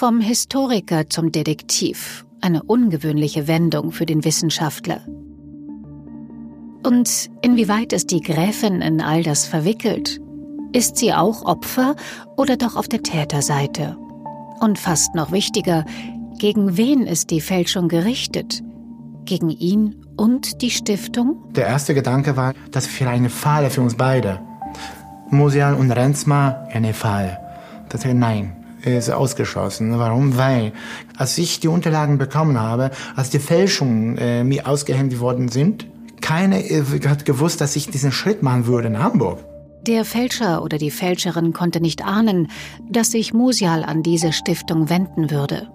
Vom 0.00 0.22
Historiker 0.22 1.10
zum 1.10 1.30
Detektiv. 1.30 2.24
Eine 2.40 2.62
ungewöhnliche 2.62 3.46
Wendung 3.46 3.92
für 3.92 4.06
den 4.06 4.24
Wissenschaftler. 4.24 5.02
Und 6.82 7.28
inwieweit 7.42 7.92
ist 7.92 8.10
die 8.10 8.22
Gräfin 8.22 8.80
in 8.80 9.02
all 9.02 9.22
das 9.22 9.44
verwickelt? 9.44 10.18
Ist 10.72 10.96
sie 10.96 11.12
auch 11.12 11.44
Opfer 11.44 11.96
oder 12.38 12.56
doch 12.56 12.76
auf 12.76 12.88
der 12.88 13.02
Täterseite? 13.02 13.98
Und 14.60 14.78
fast 14.78 15.14
noch 15.14 15.32
wichtiger, 15.32 15.84
gegen 16.38 16.78
wen 16.78 17.02
ist 17.02 17.28
die 17.28 17.42
Fälschung 17.42 17.88
gerichtet? 17.88 18.62
Gegen 19.26 19.50
ihn 19.50 19.96
und 20.16 20.62
die 20.62 20.70
Stiftung? 20.70 21.44
Der 21.54 21.66
erste 21.66 21.92
Gedanke 21.92 22.38
war, 22.38 22.54
das 22.70 22.88
wäre 22.98 23.10
eine 23.10 23.28
Falle 23.28 23.68
für 23.68 23.82
uns 23.82 23.96
beide. 23.96 24.40
Musial 25.28 25.74
und 25.74 25.90
Renzma 25.90 26.66
eine 26.72 26.94
Falle. 26.94 27.36
Das 27.90 28.02
heißt, 28.02 28.16
nein, 28.16 28.56
ist 28.84 29.10
ausgeschlossen. 29.10 29.98
Warum? 29.98 30.36
Weil, 30.36 30.72
als 31.16 31.38
ich 31.38 31.60
die 31.60 31.68
Unterlagen 31.68 32.18
bekommen 32.18 32.58
habe, 32.58 32.90
als 33.16 33.30
die 33.30 33.38
Fälschungen 33.38 34.18
äh, 34.18 34.44
mir 34.44 34.66
ausgehändigt 34.66 35.20
worden 35.20 35.48
sind, 35.48 35.86
keiner 36.20 36.58
äh, 36.58 36.82
hat 37.06 37.24
gewusst, 37.24 37.60
dass 37.60 37.76
ich 37.76 37.88
diesen 37.88 38.12
Schritt 38.12 38.42
machen 38.42 38.66
würde 38.66 38.88
in 38.88 39.02
Hamburg. 39.02 39.38
Der 39.86 40.04
Fälscher 40.04 40.62
oder 40.62 40.76
die 40.76 40.90
Fälscherin 40.90 41.52
konnte 41.52 41.80
nicht 41.80 42.04
ahnen, 42.04 42.48
dass 42.90 43.12
sich 43.12 43.32
Musial 43.32 43.82
an 43.82 44.02
diese 44.02 44.32
Stiftung 44.32 44.90
wenden 44.90 45.30
würde. 45.30 45.68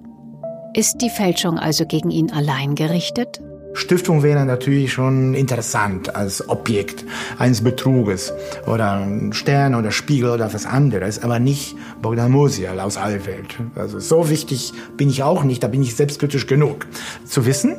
Ist 0.75 1.01
die 1.01 1.09
Fälschung 1.09 1.57
also 1.57 1.85
gegen 1.85 2.11
ihn 2.11 2.31
allein 2.31 2.75
gerichtet? 2.75 3.41
Stiftung 3.75 4.23
wäre 4.23 4.45
natürlich 4.45 4.93
schon 4.93 5.33
interessant 5.33 6.15
als 6.15 6.47
Objekt 6.47 7.05
eines 7.37 7.61
Betruges 7.61 8.33
oder 8.65 9.05
Stern 9.31 9.75
oder 9.75 9.91
Spiegel 9.91 10.29
oder 10.29 10.53
was 10.53 10.65
anderes, 10.65 11.21
aber 11.21 11.39
nicht 11.39 11.75
Bogdan 12.01 12.31
Musial 12.31 12.79
aus 12.79 12.97
Allwelt. 12.97 13.57
Also 13.75 13.99
so 13.99 14.29
wichtig 14.29 14.73
bin 14.95 15.09
ich 15.09 15.23
auch 15.23 15.43
nicht, 15.43 15.61
da 15.61 15.67
bin 15.67 15.81
ich 15.81 15.95
selbstkritisch 15.95 16.47
genug 16.47 16.87
zu 17.25 17.45
wissen. 17.45 17.75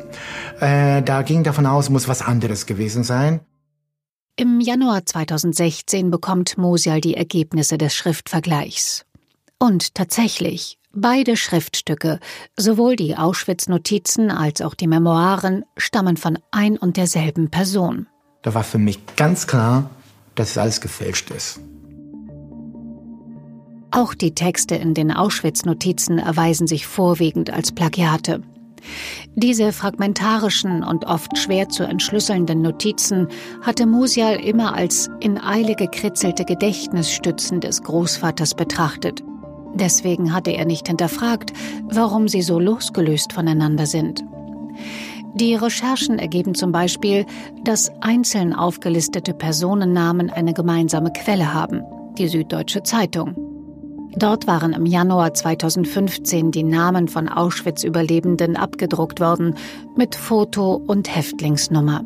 Äh, 0.60 1.02
da 1.02 1.22
ging 1.22 1.42
davon 1.42 1.66
aus, 1.66 1.90
muss 1.90 2.08
was 2.08 2.22
anderes 2.22 2.66
gewesen 2.66 3.02
sein. 3.02 3.40
Im 4.36 4.60
Januar 4.60 5.06
2016 5.06 6.10
bekommt 6.10 6.58
Musial 6.58 7.00
die 7.00 7.14
Ergebnisse 7.14 7.78
des 7.78 7.94
Schriftvergleichs. 7.94 9.06
Und 9.58 9.94
tatsächlich, 9.94 10.78
beide 10.96 11.36
Schriftstücke, 11.36 12.18
sowohl 12.56 12.96
die 12.96 13.16
Auschwitz-Notizen 13.16 14.30
als 14.30 14.60
auch 14.62 14.74
die 14.74 14.88
Memoiren, 14.88 15.64
stammen 15.76 16.16
von 16.16 16.38
ein 16.50 16.76
und 16.76 16.96
derselben 16.96 17.50
Person. 17.50 18.06
Da 18.42 18.54
war 18.54 18.64
für 18.64 18.78
mich 18.78 18.98
ganz 19.16 19.46
klar, 19.46 19.90
dass 20.34 20.50
es 20.50 20.58
alles 20.58 20.80
gefälscht 20.80 21.30
ist. 21.30 21.60
Auch 23.90 24.14
die 24.14 24.34
Texte 24.34 24.74
in 24.74 24.94
den 24.94 25.10
Auschwitz-Notizen 25.12 26.18
erweisen 26.18 26.66
sich 26.66 26.86
vorwiegend 26.86 27.50
als 27.50 27.72
Plagiate. 27.72 28.42
Diese 29.34 29.72
fragmentarischen 29.72 30.82
und 30.82 31.06
oft 31.06 31.36
schwer 31.38 31.68
zu 31.68 31.84
entschlüsselnden 31.84 32.62
Notizen 32.62 33.28
hatte 33.62 33.86
Musial 33.86 34.36
immer 34.36 34.74
als 34.74 35.08
in 35.20 35.38
Eile 35.38 35.74
gekritzelte 35.74 36.44
Gedächtnisstützen 36.44 37.60
des 37.60 37.82
Großvaters 37.82 38.54
betrachtet. 38.54 39.22
Deswegen 39.78 40.32
hatte 40.32 40.52
er 40.52 40.64
nicht 40.64 40.88
hinterfragt, 40.88 41.52
warum 41.84 42.28
sie 42.28 42.42
so 42.42 42.58
losgelöst 42.58 43.32
voneinander 43.32 43.86
sind. 43.86 44.24
Die 45.34 45.54
Recherchen 45.54 46.18
ergeben 46.18 46.54
zum 46.54 46.72
Beispiel, 46.72 47.26
dass 47.62 47.92
einzeln 48.00 48.54
aufgelistete 48.54 49.34
Personennamen 49.34 50.30
eine 50.30 50.54
gemeinsame 50.54 51.12
Quelle 51.12 51.52
haben, 51.52 51.82
die 52.16 52.28
Süddeutsche 52.28 52.82
Zeitung. 52.82 53.36
Dort 54.16 54.46
waren 54.46 54.72
im 54.72 54.86
Januar 54.86 55.34
2015 55.34 56.52
die 56.52 56.62
Namen 56.62 57.06
von 57.06 57.28
Auschwitz-Überlebenden 57.28 58.56
abgedruckt 58.56 59.20
worden 59.20 59.56
mit 59.94 60.14
Foto 60.14 60.80
und 60.86 61.14
Häftlingsnummer. 61.14 62.02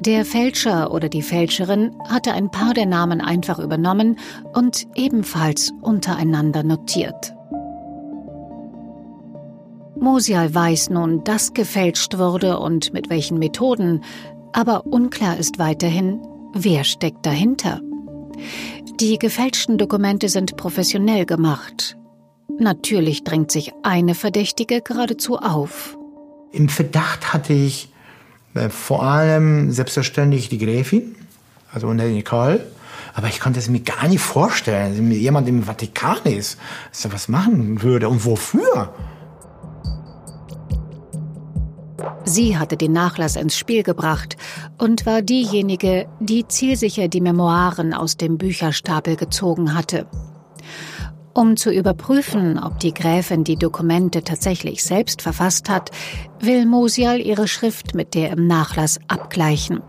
Der 0.00 0.24
Fälscher 0.26 0.92
oder 0.92 1.08
die 1.08 1.22
Fälscherin 1.22 1.96
hatte 2.08 2.32
ein 2.32 2.50
paar 2.50 2.74
der 2.74 2.86
Namen 2.86 3.20
einfach 3.20 3.58
übernommen 3.58 4.18
und 4.52 4.86
ebenfalls 4.94 5.72
untereinander 5.80 6.62
notiert. 6.62 7.34
Mosial 9.98 10.54
weiß 10.54 10.90
nun, 10.90 11.24
dass 11.24 11.54
gefälscht 11.54 12.18
wurde 12.18 12.58
und 12.58 12.92
mit 12.92 13.08
welchen 13.08 13.38
Methoden, 13.38 14.04
aber 14.52 14.86
unklar 14.86 15.38
ist 15.38 15.58
weiterhin, 15.58 16.20
wer 16.52 16.84
steckt 16.84 17.24
dahinter. 17.24 17.80
Die 19.00 19.18
gefälschten 19.18 19.78
Dokumente 19.78 20.28
sind 20.28 20.56
professionell 20.56 21.24
gemacht. 21.24 21.96
Natürlich 22.58 23.24
drängt 23.24 23.50
sich 23.50 23.72
eine 23.82 24.14
Verdächtige 24.14 24.82
geradezu 24.82 25.38
auf. 25.38 25.98
Im 26.52 26.68
Verdacht 26.68 27.32
hatte 27.32 27.54
ich 27.54 27.88
vor 28.70 29.02
allem 29.02 29.70
selbstverständlich 29.72 30.48
die 30.48 30.58
Gräfin, 30.58 31.14
also 31.72 31.92
Nicole. 31.92 32.66
Aber 33.14 33.28
ich 33.28 33.40
konnte 33.40 33.58
es 33.58 33.68
mir 33.68 33.80
gar 33.80 34.08
nicht 34.08 34.20
vorstellen, 34.20 35.08
dass 35.08 35.18
jemand 35.18 35.48
im 35.48 35.62
Vatikan 35.62 36.18
ist, 36.24 36.58
dass 36.90 37.06
er 37.06 37.12
was 37.12 37.28
machen 37.28 37.82
würde 37.82 38.08
und 38.08 38.24
wofür. 38.26 38.92
Sie 42.24 42.58
hatte 42.58 42.76
den 42.76 42.92
Nachlass 42.92 43.36
ins 43.36 43.56
Spiel 43.56 43.84
gebracht 43.84 44.36
und 44.78 45.06
war 45.06 45.22
diejenige, 45.22 46.08
die 46.20 46.46
zielsicher 46.46 47.08
die 47.08 47.20
Memoiren 47.20 47.94
aus 47.94 48.16
dem 48.16 48.36
Bücherstapel 48.36 49.16
gezogen 49.16 49.74
hatte. 49.74 50.06
Um 51.36 51.58
zu 51.58 51.70
überprüfen, 51.70 52.58
ob 52.58 52.80
die 52.80 52.94
Gräfin 52.94 53.44
die 53.44 53.56
Dokumente 53.56 54.24
tatsächlich 54.24 54.82
selbst 54.82 55.20
verfasst 55.20 55.68
hat, 55.68 55.90
will 56.40 56.64
Mosial 56.64 57.20
ihre 57.20 57.46
Schrift 57.46 57.94
mit 57.94 58.14
der 58.14 58.30
im 58.30 58.46
Nachlass 58.46 58.98
abgleichen. 59.06 59.82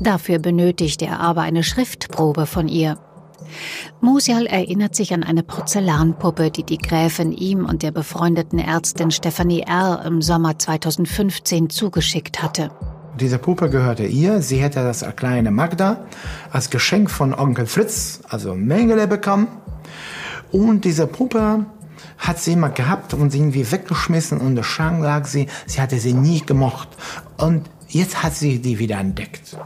Dafür 0.00 0.40
benötigt 0.40 1.00
er 1.02 1.20
aber 1.20 1.42
eine 1.42 1.62
Schriftprobe 1.62 2.44
von 2.44 2.66
ihr. 2.66 2.98
Musial 4.00 4.46
erinnert 4.46 4.96
sich 4.96 5.14
an 5.14 5.22
eine 5.22 5.44
Porzellanpuppe, 5.44 6.50
die 6.50 6.64
die 6.64 6.78
Gräfin 6.78 7.30
ihm 7.30 7.66
und 7.66 7.84
der 7.84 7.92
befreundeten 7.92 8.58
Ärztin 8.58 9.12
Stephanie 9.12 9.62
R. 9.68 10.02
im 10.04 10.20
Sommer 10.20 10.58
2015 10.58 11.70
zugeschickt 11.70 12.42
hatte. 12.42 12.72
Diese 13.20 13.38
Puppe 13.38 13.70
gehörte 13.70 14.06
ihr. 14.06 14.42
Sie 14.42 14.56
hätte 14.56 14.82
das 14.82 15.04
kleine 15.14 15.52
Magda 15.52 16.04
als 16.50 16.68
Geschenk 16.68 17.12
von 17.12 17.32
Onkel 17.32 17.66
Fritz, 17.66 18.22
also 18.28 18.56
Mengele, 18.56 19.06
bekommen. 19.06 19.46
Und 20.52 20.84
diese 20.84 21.06
Puppe 21.06 21.66
hat 22.18 22.38
sie 22.38 22.52
immer 22.52 22.70
gehabt 22.70 23.14
und 23.14 23.30
sie 23.30 23.38
irgendwie 23.38 23.70
weggeschmissen 23.70 24.40
und 24.40 24.56
der 24.56 24.62
Schrank 24.62 25.02
lag 25.02 25.26
sie. 25.26 25.46
Sie 25.66 25.80
hatte 25.80 25.98
sie 25.98 26.12
nie 26.12 26.40
gemocht. 26.40 26.88
Und 27.36 27.68
jetzt 27.88 28.22
hat 28.22 28.34
sie 28.34 28.60
die 28.60 28.78
wieder 28.78 28.98
entdeckt. 28.98 29.56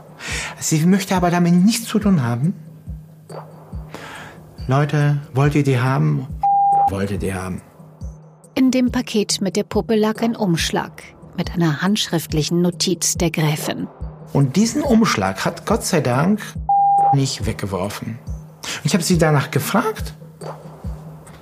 Sie 0.59 0.85
möchte 0.87 1.15
aber 1.15 1.31
damit 1.31 1.55
nichts 1.55 1.87
zu 1.87 1.99
tun 1.99 2.23
haben. 2.23 2.55
Leute, 4.67 5.21
wollt 5.35 5.55
ihr 5.55 5.65
die 5.65 5.79
haben? 5.79 6.27
Wollt 6.89 7.11
ihr 7.11 7.19
die 7.19 7.35
haben? 7.35 7.61
In 8.55 8.71
dem 8.71 8.91
Paket 8.91 9.41
mit 9.41 9.57
der 9.57 9.65
Puppe 9.65 9.97
lag 9.97 10.23
ein 10.23 10.37
Umschlag 10.37 11.03
mit 11.37 11.53
einer 11.53 11.83
handschriftlichen 11.83 12.63
Notiz 12.63 13.17
der 13.17 13.31
Gräfin. 13.31 13.89
Und 14.33 14.57
diesen 14.57 14.83
Umschlag 14.83 15.45
hat 15.45 15.67
Gott 15.67 15.85
sei 15.85 16.01
Dank 16.01 16.41
nicht 17.13 17.47
weggeworfen. 17.47 18.19
Ich 18.85 18.95
habe 18.95 19.05
sie 19.05 19.19
danach 19.19 19.51
gefragt, 19.51 20.15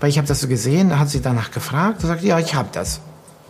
weil 0.03 0.11
ich 0.11 0.19
habe 0.19 0.27
das 0.27 0.41
so 0.41 0.49
gesehen, 0.49 0.99
hat 0.99 1.11
sie 1.11 1.23
danach 1.23 1.53
gefragt 1.53 2.03
und 2.03 2.09
sagt, 2.09 2.25
ja, 2.25 2.37
ich 2.41 2.57
habe 2.57 2.69
das. 2.73 3.01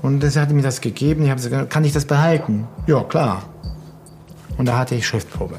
Und 0.03 0.21
sie 0.23 0.39
hat 0.39 0.51
mir 0.51 0.61
das 0.61 0.83
gegeben, 0.83 1.25
ich 1.25 1.31
habe 1.31 1.41
gesagt, 1.41 1.71
kann 1.71 1.83
ich 1.83 1.95
das 1.95 2.05
behalten? 2.05 2.69
Ja, 2.87 3.03
klar. 3.05 3.45
Und 4.59 4.67
da 4.67 4.77
hatte 4.77 4.95
ich 4.95 5.07
Schriftprobe. 5.07 5.57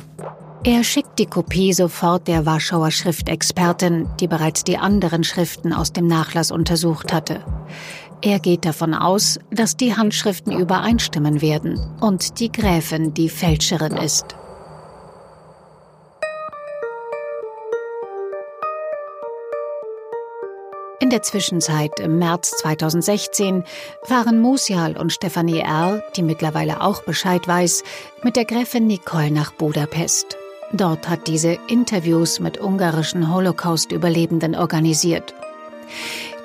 Er 0.64 0.84
schickt 0.84 1.18
die 1.18 1.26
Kopie 1.26 1.74
sofort 1.74 2.28
der 2.28 2.46
Warschauer 2.46 2.92
Schriftexpertin, 2.92 4.08
die 4.20 4.28
bereits 4.28 4.64
die 4.66 4.78
anderen 4.78 5.24
Schriften 5.24 5.74
aus 5.74 5.94
dem 5.94 6.06
Nachlass 6.06 6.52
untersucht 6.52 7.12
hatte. 7.12 7.44
Er 8.22 8.38
geht 8.38 8.64
davon 8.64 8.94
aus, 8.94 9.40
dass 9.50 9.76
die 9.76 9.98
Handschriften 9.98 10.54
übereinstimmen 10.54 11.42
werden 11.42 11.80
und 12.02 12.40
die 12.40 12.52
Gräfin 12.52 13.16
die 13.16 13.30
Fälscherin 13.30 13.98
ist. 13.98 14.36
In 21.04 21.10
der 21.10 21.22
Zwischenzeit 21.22 22.00
im 22.00 22.18
März 22.18 22.52
2016 22.60 23.66
waren 24.08 24.39
Musial 24.39 24.96
und 24.96 25.12
Stefanie 25.12 25.60
R., 25.60 26.02
die 26.16 26.22
mittlerweile 26.22 26.80
auch 26.80 27.04
Bescheid 27.04 27.46
weiß, 27.46 27.84
mit 28.24 28.38
der 28.38 28.46
Gräfin 28.46 28.88
Nicole 28.88 29.30
nach 29.30 29.52
Budapest. 29.52 30.38
Dort 30.72 31.10
hat 31.10 31.28
diese 31.28 31.58
Interviews 31.68 32.39
mit 32.39 32.58
ungarischen 32.58 33.34
Holocaust-Überlebenden 33.34 34.56
organisiert. 34.56 35.36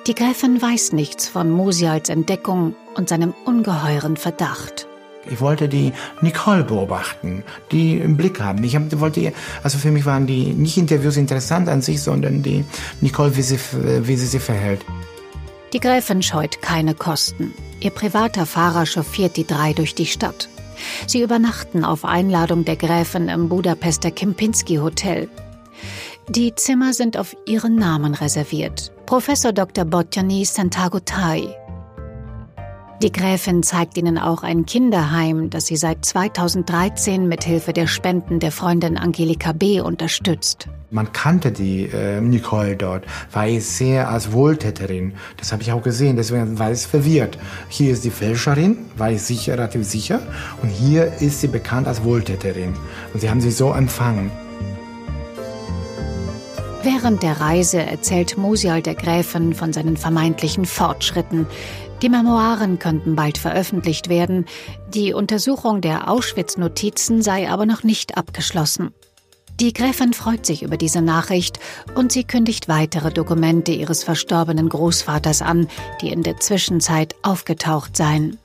Die 0.09 0.14
Gräfin 0.16 0.61
weiß 0.61 0.90
nichts 0.90 1.29
von 1.29 1.53
Musials 1.53 2.09
Entdeckung 2.09 2.75
und 2.97 3.09
seinem 3.09 3.35
ungeheuren 3.44 4.16
Verdacht. 4.16 4.88
Ich 5.31 5.41
wollte 5.41 5.69
die 5.69 5.93
Nicole 6.21 6.64
beobachten, 6.64 7.43
die 7.71 7.99
im 7.99 8.17
Blick 8.17 8.41
haben. 8.41 8.62
Ich 8.64 8.77
wollte, 9.01 9.33
also 9.62 9.79
für 9.79 9.91
mich 9.91 10.07
waren 10.07 10.27
die 10.27 10.53
nicht 10.53 10.77
Interviews 10.77 11.17
interessant 11.17 11.69
an 11.69 11.83
sich, 11.83 12.01
sondern 12.01 12.43
die 12.43 12.64
Nicole, 13.01 13.37
wie 13.37 13.43
sie, 13.43 13.59
wie 13.73 14.17
sie 14.17 14.27
sich 14.27 14.43
verhält. 14.43 14.81
Die 15.73 15.81
Gräfin 15.81 16.23
scheut 16.23 16.62
keine 16.62 16.95
Kosten. 16.95 17.53
Ihr 17.81 17.91
privater 17.91 18.47
Fahrer 18.47 18.87
chauffiert 18.87 19.37
die 19.37 19.47
drei 19.47 19.73
durch 19.75 19.95
die 19.95 20.07
Stadt. 20.07 20.49
Sie 21.07 21.23
übernachten 21.23 21.85
auf 21.85 22.05
Einladung 22.05 22.64
der 22.64 22.77
Gräfin 22.77 23.29
im 23.29 23.49
Budapester 23.49 24.11
Kempinski 24.11 24.77
Hotel. 24.77 25.29
Die 26.29 26.55
Zimmer 26.55 26.93
sind 26.93 27.17
auf 27.17 27.37
ihren 27.47 27.77
Namen 27.77 28.14
reserviert. 28.14 28.93
Professor 29.07 29.53
Dr. 29.53 29.85
Botjani 29.85 30.45
Santagotai, 30.45 31.55
die 33.03 33.13
Gräfin 33.13 33.63
zeigt 33.63 33.97
ihnen 33.97 34.19
auch 34.19 34.43
ein 34.43 34.67
Kinderheim, 34.67 35.51
das 35.51 35.67
sie 35.67 35.77
seit 35.77 36.05
2013 36.05 37.29
mit 37.29 37.45
Hilfe 37.45 37.73
der 37.73 37.87
Spenden 37.87 38.41
der 38.41 38.51
Freundin 38.51 38.99
Angelika 38.99 39.53
B. 39.53 39.81
unterstützt. 39.81 40.69
Man 40.91 41.13
kannte 41.13 41.53
die 41.53 41.85
äh, 41.85 42.21
Nicole 42.21 42.75
dort, 42.75 43.05
war 43.31 43.49
sehr 43.61 44.09
als 44.09 44.33
Wohltäterin. 44.33 45.13
Das 45.37 45.53
habe 45.53 45.63
ich 45.63 45.71
auch 45.71 45.83
gesehen, 45.83 46.17
deswegen 46.17 46.59
war 46.59 46.71
es 46.71 46.87
verwirrt. 46.87 47.39
Hier 47.69 47.93
ist 47.93 48.05
die 48.05 48.11
Fälscherin, 48.11 48.79
war 48.97 49.13
ich 49.13 49.23
sicher, 49.23 49.53
relativ 49.53 49.85
sicher. 49.85 50.21
Und 50.63 50.69
hier 50.69 51.13
ist 51.21 51.41
sie 51.41 51.49
bekannt 51.49 51.87
als 51.87 52.03
Wohltäterin. 52.03 52.75
Und 53.15 53.21
sie 53.21 53.31
haben 53.31 53.41
sie 53.41 53.53
so 53.53 53.73
empfangen. 53.73 54.33
Während 56.83 57.23
der 57.23 57.41
Reise 57.41 57.83
erzählt 57.83 58.39
Musial 58.39 58.83
der 58.83 58.95
Gräfin 58.95 59.53
von 59.53 59.73
seinen 59.73 59.97
vermeintlichen 59.97 60.65
Fortschritten, 60.65 61.47
die 62.03 62.09
Memoiren 62.09 62.79
könnten 62.79 63.17
bald 63.17 63.39
veröffentlicht 63.39 64.09
werden, 64.09 64.47
die 64.95 65.13
Untersuchung 65.13 65.81
der 65.81 66.09
Auschwitz-Notizen 66.09 67.23
sei 67.23 67.51
aber 67.51 67.67
noch 67.67 67.83
nicht 67.83 68.17
abgeschlossen. 68.17 68.95
Die 69.61 69.73
Gräfin 69.73 70.13
freut 70.13 70.47
sich 70.47 70.63
über 70.63 70.77
diese 70.77 71.03
Nachricht 71.03 71.59
und 71.97 72.13
sie 72.13 72.23
kündigt 72.23 72.69
weitere 72.69 73.11
Dokumente 73.11 73.73
ihres 73.73 74.05
verstorbenen 74.05 74.69
Großvaters 74.69 75.43
an, 75.43 75.67
die 76.01 76.11
in 76.11 76.23
der 76.23 76.37
Zwischenzeit 76.37 77.17
aufgetaucht 77.23 77.97
seien. 77.97 78.39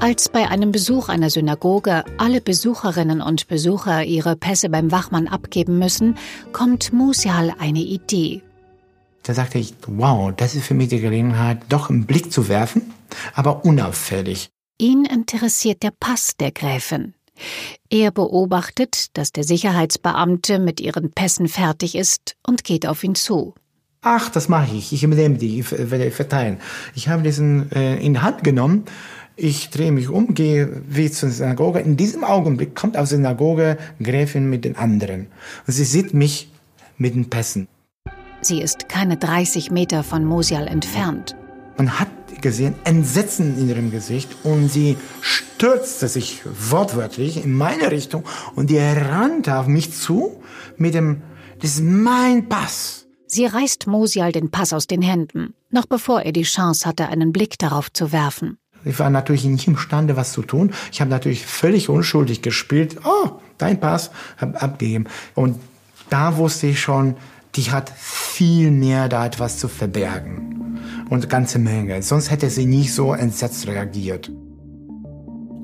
Als 0.00 0.28
bei 0.28 0.48
einem 0.48 0.72
Besuch 0.72 1.08
einer 1.08 1.30
Synagoge 1.30 2.04
alle 2.18 2.40
Besucherinnen 2.40 3.20
und 3.20 3.46
Besucher 3.46 4.04
ihre 4.04 4.34
Pässe 4.36 4.68
beim 4.68 4.90
Wachmann 4.90 5.28
abgeben 5.28 5.78
müssen, 5.78 6.16
kommt 6.52 6.92
Musial 6.92 7.54
eine 7.58 7.80
Idee. 7.80 8.42
Da 9.28 9.34
sagte 9.34 9.58
ich, 9.58 9.74
wow, 9.86 10.32
das 10.34 10.54
ist 10.54 10.64
für 10.64 10.72
mich 10.72 10.88
die 10.88 11.00
Gelegenheit, 11.00 11.58
doch 11.68 11.90
einen 11.90 12.06
Blick 12.06 12.32
zu 12.32 12.48
werfen, 12.48 12.94
aber 13.34 13.62
unauffällig. 13.66 14.48
Ihn 14.78 15.04
interessiert 15.04 15.82
der 15.82 15.90
Pass 15.90 16.32
der 16.40 16.50
Gräfin. 16.50 17.12
Er 17.90 18.10
beobachtet, 18.10 19.08
dass 19.18 19.30
der 19.30 19.44
Sicherheitsbeamte 19.44 20.58
mit 20.58 20.80
ihren 20.80 21.10
Pässen 21.12 21.46
fertig 21.46 21.94
ist 21.94 22.36
und 22.46 22.64
geht 22.64 22.86
auf 22.86 23.04
ihn 23.04 23.14
zu. 23.14 23.54
Ach, 24.00 24.30
das 24.30 24.48
mache 24.48 24.74
ich. 24.74 24.94
Ich 24.94 25.02
nehme 25.02 25.36
die, 25.36 25.60
ich 25.60 25.72
werde 25.72 26.10
verteilen. 26.10 26.56
Ich 26.94 27.10
habe 27.10 27.22
diesen 27.22 27.70
äh, 27.72 27.98
in 27.98 28.14
die 28.14 28.20
Hand 28.20 28.44
genommen. 28.44 28.84
Ich 29.36 29.68
drehe 29.68 29.92
mich 29.92 30.08
um, 30.08 30.32
gehe 30.32 30.80
wie 30.88 31.10
zur 31.10 31.28
Synagoge. 31.28 31.80
In 31.80 31.98
diesem 31.98 32.24
Augenblick 32.24 32.74
kommt 32.74 32.96
aus 32.96 33.10
der 33.10 33.18
Synagoge 33.18 33.76
Gräfin 34.02 34.48
mit 34.48 34.64
den 34.64 34.76
anderen. 34.76 35.26
Und 35.66 35.74
sie 35.74 35.84
sieht 35.84 36.14
mich 36.14 36.50
mit 36.96 37.14
den 37.14 37.28
Pässen. 37.28 37.68
Sie 38.40 38.60
ist 38.60 38.88
keine 38.88 39.16
30 39.16 39.70
Meter 39.70 40.04
von 40.04 40.24
Mosial 40.24 40.68
entfernt. 40.68 41.34
Man 41.76 41.98
hat 41.98 42.08
gesehen 42.40 42.76
Entsetzen 42.84 43.58
in 43.58 43.68
ihrem 43.68 43.90
Gesicht 43.90 44.28
und 44.44 44.68
sie 44.68 44.96
stürzte 45.20 46.06
sich 46.06 46.42
wortwörtlich 46.70 47.44
in 47.44 47.52
meine 47.52 47.90
Richtung 47.90 48.24
und 48.54 48.70
die 48.70 48.78
rannte 48.78 49.58
auf 49.58 49.66
mich 49.66 49.92
zu 49.92 50.40
mit 50.76 50.94
dem, 50.94 51.22
das 51.60 51.72
ist 51.74 51.82
mein 51.82 52.48
Pass. 52.48 53.06
Sie 53.26 53.44
reißt 53.44 53.88
Mosial 53.88 54.30
den 54.30 54.50
Pass 54.50 54.72
aus 54.72 54.86
den 54.86 55.02
Händen, 55.02 55.54
noch 55.70 55.86
bevor 55.86 56.22
er 56.22 56.32
die 56.32 56.44
Chance 56.44 56.86
hatte, 56.86 57.08
einen 57.08 57.32
Blick 57.32 57.58
darauf 57.58 57.92
zu 57.92 58.12
werfen. 58.12 58.58
Ich 58.84 58.98
war 59.00 59.10
natürlich 59.10 59.44
nicht 59.44 59.66
imstande, 59.66 60.16
was 60.16 60.32
zu 60.32 60.42
tun. 60.42 60.72
Ich 60.92 61.00
habe 61.00 61.10
natürlich 61.10 61.44
völlig 61.44 61.88
unschuldig 61.88 62.42
gespielt. 62.42 62.98
Oh, 63.04 63.32
dein 63.58 63.80
Pass, 63.80 64.12
habe 64.36 64.62
abgegeben. 64.62 65.06
Und 65.34 65.58
da 66.08 66.36
wusste 66.36 66.68
ich 66.68 66.80
schon, 66.80 67.16
die 67.54 67.70
hat 67.70 67.90
viel 67.96 68.70
mehr 68.70 69.08
da 69.08 69.26
etwas 69.26 69.58
zu 69.58 69.68
verbergen. 69.68 70.78
Und 71.10 71.20
eine 71.20 71.28
ganze 71.28 71.58
Menge. 71.58 72.02
Sonst 72.02 72.30
hätte 72.30 72.50
sie 72.50 72.66
nicht 72.66 72.92
so 72.92 73.12
entsetzt 73.12 73.66
reagiert. 73.66 74.30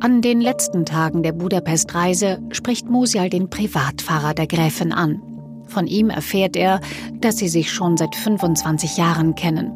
An 0.01 0.20
den 0.20 0.40
letzten 0.40 0.85
Tagen 0.85 1.23
der 1.23 1.33
Budapest-Reise 1.33 2.40
spricht 2.51 2.88
Musial 2.90 3.31
den 3.31 3.49
Privatfahrer 3.49 4.35
der 4.35 4.47
Gräfin 4.47 4.92
an. 4.92 5.23
Von 5.66 5.87
ihm 5.87 6.11
erfährt 6.11 6.57
er, 6.57 6.81
dass 7.20 7.38
sie 7.38 7.49
sich 7.49 7.73
schon 7.73 7.97
seit 7.97 8.14
25 8.14 8.97
Jahren 8.97 9.35
kennen. 9.35 9.73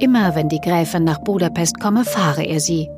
Immer 0.00 0.34
wenn 0.34 0.48
die 0.48 0.60
Gräfin 0.60 1.04
nach 1.04 1.18
Budapest 1.18 1.78
komme, 1.80 2.04
fahre 2.04 2.44
er 2.44 2.60
sie. 2.60 2.88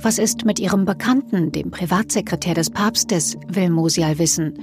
Was 0.00 0.18
ist 0.18 0.44
mit 0.44 0.60
ihrem 0.60 0.84
Bekannten, 0.84 1.52
dem 1.52 1.70
Privatsekretär 1.70 2.54
des 2.54 2.70
Papstes, 2.70 3.36
will 3.48 3.70
Musial 3.70 4.18
wissen. 4.18 4.54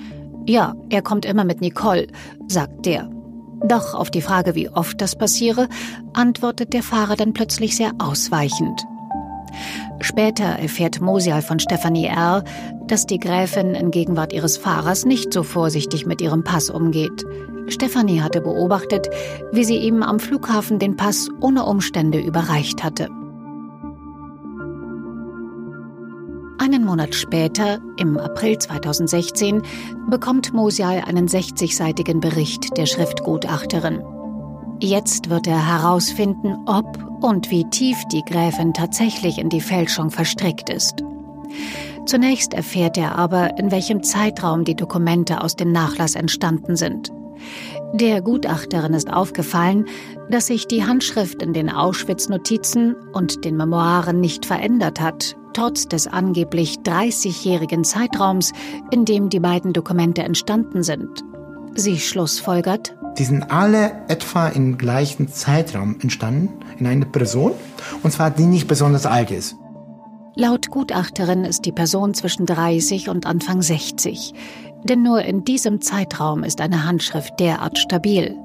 Ja, 0.47 0.75
er 0.89 1.01
kommt 1.01 1.25
immer 1.25 1.43
mit 1.43 1.61
Nicole, 1.61 2.07
sagt 2.47 2.85
der. 2.85 3.09
Doch 3.67 3.95
auf 3.95 4.11
die 4.11 4.21
Frage, 4.21 4.53
wie 4.53 4.69
oft 4.69 5.01
das 5.01 5.15
passiere, 5.15 5.67
antwortet 6.13 6.73
der 6.73 6.83
Fahrer 6.83 7.15
dann 7.15 7.33
plötzlich 7.33 7.75
sehr 7.75 7.91
ausweichend. 7.97 8.83
Später 10.01 10.43
erfährt 10.43 11.01
Mosial 11.01 11.41
von 11.41 11.59
Stefanie 11.59 12.07
R., 12.07 12.43
dass 12.87 13.07
die 13.07 13.19
Gräfin 13.19 13.73
in 13.73 13.89
Gegenwart 13.89 14.33
ihres 14.33 14.57
Fahrers 14.57 15.05
nicht 15.05 15.33
so 15.33 15.41
vorsichtig 15.43 16.05
mit 16.05 16.21
ihrem 16.21 16.43
Pass 16.43 16.69
umgeht. 16.69 17.25
Stefanie 17.67 18.21
hatte 18.21 18.41
beobachtet, 18.41 19.09
wie 19.51 19.63
sie 19.63 19.77
ihm 19.77 20.03
am 20.03 20.19
Flughafen 20.19 20.77
den 20.77 20.95
Pass 20.95 21.29
ohne 21.41 21.65
Umstände 21.65 22.19
überreicht 22.19 22.83
hatte. 22.83 23.09
Monat 26.85 27.15
später, 27.15 27.79
im 27.97 28.17
April 28.17 28.57
2016, 28.57 29.61
bekommt 30.09 30.53
Mosial 30.53 31.03
einen 31.05 31.27
60-seitigen 31.27 32.19
Bericht 32.19 32.77
der 32.77 32.85
Schriftgutachterin. 32.85 34.03
Jetzt 34.79 35.29
wird 35.29 35.47
er 35.47 35.65
herausfinden, 35.65 36.55
ob 36.65 36.85
und 37.21 37.49
wie 37.49 37.63
tief 37.69 37.97
die 38.11 38.23
Gräfin 38.23 38.73
tatsächlich 38.73 39.37
in 39.37 39.49
die 39.49 39.61
Fälschung 39.61 40.11
verstrickt 40.11 40.69
ist. 40.69 41.03
Zunächst 42.05 42.53
erfährt 42.53 42.97
er 42.97 43.17
aber, 43.17 43.57
in 43.57 43.71
welchem 43.71 44.03
Zeitraum 44.03 44.63
die 44.63 44.75
Dokumente 44.75 45.41
aus 45.41 45.55
dem 45.55 45.71
Nachlass 45.71 46.15
entstanden 46.15 46.75
sind. 46.75 47.11
Der 47.93 48.21
Gutachterin 48.21 48.93
ist 48.93 49.11
aufgefallen, 49.11 49.85
dass 50.29 50.47
sich 50.47 50.67
die 50.67 50.83
Handschrift 50.85 51.41
in 51.41 51.53
den 51.53 51.69
Auschwitz-Notizen 51.69 52.95
und 53.13 53.45
den 53.45 53.57
Memoiren 53.57 54.19
nicht 54.19 54.45
verändert 54.45 54.99
hat, 54.99 55.35
trotz 55.53 55.87
des 55.87 56.07
angeblich 56.07 56.79
30-jährigen 56.79 57.83
Zeitraums, 57.83 58.51
in 58.91 59.05
dem 59.05 59.29
die 59.29 59.39
beiden 59.39 59.73
Dokumente 59.73 60.23
entstanden 60.23 60.83
sind. 60.83 61.23
Sie 61.75 61.99
schlussfolgert, 61.99 62.95
die 63.17 63.23
sind 63.23 63.49
alle 63.51 63.91
etwa 64.07 64.47
im 64.49 64.77
gleichen 64.77 65.29
Zeitraum 65.29 65.97
entstanden 66.01 66.49
in 66.77 66.87
einer 66.87 67.05
Person, 67.05 67.53
und 68.03 68.11
zwar 68.11 68.29
die 68.29 68.45
nicht 68.45 68.67
besonders 68.67 69.05
alt 69.05 69.31
ist. 69.31 69.55
Laut 70.35 70.69
Gutachterin 70.69 71.45
ist 71.45 71.65
die 71.65 71.71
Person 71.71 72.13
zwischen 72.13 72.45
30 72.45 73.07
und 73.07 73.25
Anfang 73.25 73.61
60, 73.61 74.33
denn 74.83 75.01
nur 75.01 75.21
in 75.21 75.45
diesem 75.45 75.79
Zeitraum 75.79 76.43
ist 76.43 76.59
eine 76.59 76.85
Handschrift 76.85 77.39
derart 77.39 77.77
stabil. 77.77 78.35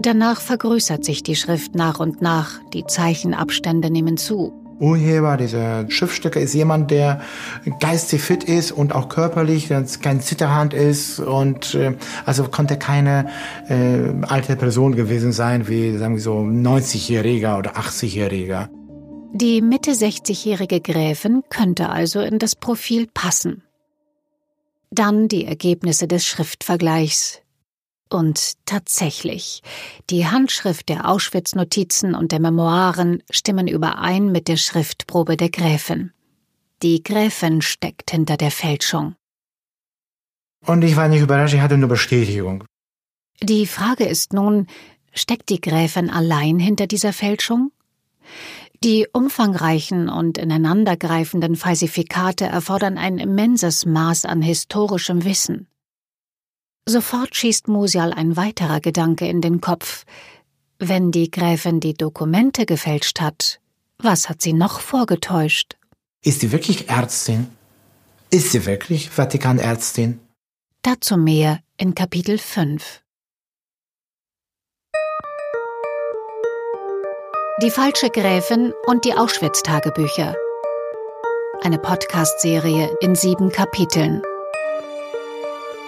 Danach 0.00 0.40
vergrößert 0.40 1.04
sich 1.04 1.22
die 1.22 1.36
Schrift 1.36 1.74
nach 1.74 2.00
und 2.00 2.22
nach, 2.22 2.60
die 2.72 2.84
Zeichenabstände 2.86 3.90
nehmen 3.90 4.16
zu. 4.16 4.52
Urheber 4.78 5.38
dieser 5.38 5.90
Schriftstücke 5.90 6.38
ist 6.38 6.52
jemand, 6.52 6.90
der 6.90 7.20
geistig 7.80 8.20
fit 8.20 8.44
ist 8.44 8.72
und 8.72 8.94
auch 8.94 9.08
körperlich, 9.08 9.68
der 9.68 9.84
kein 10.02 10.20
Zitterhand 10.20 10.74
ist 10.74 11.18
und 11.18 11.74
äh, 11.74 11.94
also 12.26 12.44
konnte 12.44 12.76
keine 12.76 13.30
äh, 13.68 14.12
alte 14.26 14.54
Person 14.56 14.94
gewesen 14.94 15.32
sein, 15.32 15.66
wie 15.68 15.96
sagen 15.96 16.14
wir 16.16 16.20
so 16.20 16.40
90-Jähriger 16.40 17.58
oder 17.58 17.76
80-Jähriger. 17.76 18.68
Die 19.32 19.60
Mitte 19.60 19.92
60-jährige 19.92 20.80
Gräfin 20.80 21.42
könnte 21.48 21.88
also 21.88 22.20
in 22.20 22.38
das 22.38 22.54
Profil 22.54 23.06
passen. 23.12 23.62
Dann 24.90 25.28
die 25.28 25.46
Ergebnisse 25.46 26.06
des 26.06 26.24
Schriftvergleichs. 26.24 27.40
Und 28.08 28.54
tatsächlich, 28.66 29.62
die 30.10 30.26
Handschrift 30.26 30.88
der 30.88 31.08
Auschwitz-Notizen 31.08 32.14
und 32.14 32.30
der 32.30 32.40
Memoiren 32.40 33.22
stimmen 33.30 33.66
überein 33.66 34.30
mit 34.30 34.46
der 34.46 34.56
Schriftprobe 34.56 35.36
der 35.36 35.50
Gräfin. 35.50 36.12
Die 36.82 37.02
Gräfin 37.02 37.62
steckt 37.62 38.12
hinter 38.12 38.36
der 38.36 38.52
Fälschung. 38.52 39.16
Und 40.64 40.82
ich 40.82 40.96
war 40.96 41.08
nicht 41.08 41.22
überrascht, 41.22 41.54
ich 41.54 41.60
hatte 41.60 41.78
nur 41.78 41.88
Bestätigung. 41.88 42.64
Die 43.42 43.66
Frage 43.66 44.04
ist 44.04 44.32
nun, 44.32 44.66
steckt 45.12 45.48
die 45.48 45.60
Gräfin 45.60 46.10
allein 46.10 46.58
hinter 46.58 46.86
dieser 46.86 47.12
Fälschung? 47.12 47.72
Die 48.84 49.06
umfangreichen 49.12 50.08
und 50.08 50.38
ineinandergreifenden 50.38 51.56
Falsifikate 51.56 52.46
erfordern 52.46 52.98
ein 52.98 53.18
immenses 53.18 53.86
Maß 53.86 54.26
an 54.26 54.42
historischem 54.42 55.24
Wissen. 55.24 55.66
Sofort 56.88 57.34
schießt 57.34 57.66
Musial 57.66 58.12
ein 58.12 58.36
weiterer 58.36 58.80
Gedanke 58.80 59.26
in 59.26 59.40
den 59.40 59.60
Kopf. 59.60 60.04
Wenn 60.78 61.10
die 61.10 61.32
Gräfin 61.32 61.80
die 61.80 61.94
Dokumente 61.94 62.64
gefälscht 62.64 63.20
hat, 63.20 63.60
was 63.98 64.28
hat 64.28 64.40
sie 64.40 64.52
noch 64.52 64.78
vorgetäuscht? 64.78 65.76
Ist 66.22 66.40
sie 66.40 66.52
wirklich 66.52 66.88
Ärztin? 66.88 67.48
Ist 68.30 68.52
sie 68.52 68.66
wirklich 68.66 69.10
Vatikanärztin? 69.10 70.20
Dazu 70.82 71.16
mehr 71.16 71.58
in 71.76 71.96
Kapitel 71.96 72.38
5. 72.38 73.02
Die 77.62 77.70
falsche 77.70 78.10
Gräfin 78.10 78.72
und 78.86 79.04
die 79.04 79.14
Auschwitz-Tagebücher. 79.14 80.36
Eine 81.62 81.78
Podcast-Serie 81.78 82.94
in 83.00 83.16
sieben 83.16 83.50
Kapiteln. 83.50 84.22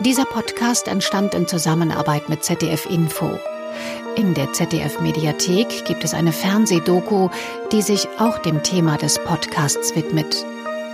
Dieser 0.00 0.26
Podcast 0.26 0.87
entstand 0.87 1.34
in 1.34 1.48
Zusammenarbeit 1.48 2.28
mit 2.28 2.44
ZDF 2.44 2.88
Info. 2.88 3.37
In 4.14 4.32
der 4.32 4.52
ZDF 4.52 5.00
Mediathek 5.00 5.84
gibt 5.87 6.04
es 6.04 6.14
eine 6.14 6.30
Fernsehdoku, 6.30 7.30
die 7.72 7.82
sich 7.82 8.06
auch 8.20 8.38
dem 8.38 8.62
Thema 8.62 8.96
des 8.96 9.18
Podcasts 9.18 9.96
widmet. 9.96 10.46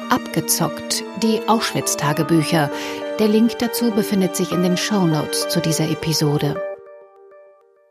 Abgezockt, 0.08 1.04
die 1.22 1.46
Auschwitz-Tagebücher. 1.46 2.70
Der 3.18 3.28
Link 3.28 3.58
dazu 3.58 3.90
befindet 3.90 4.36
sich 4.36 4.52
in 4.52 4.62
den 4.62 4.78
Show 4.78 5.04
Notes 5.04 5.48
zu 5.48 5.60
dieser 5.60 5.90
Episode. 5.90 6.58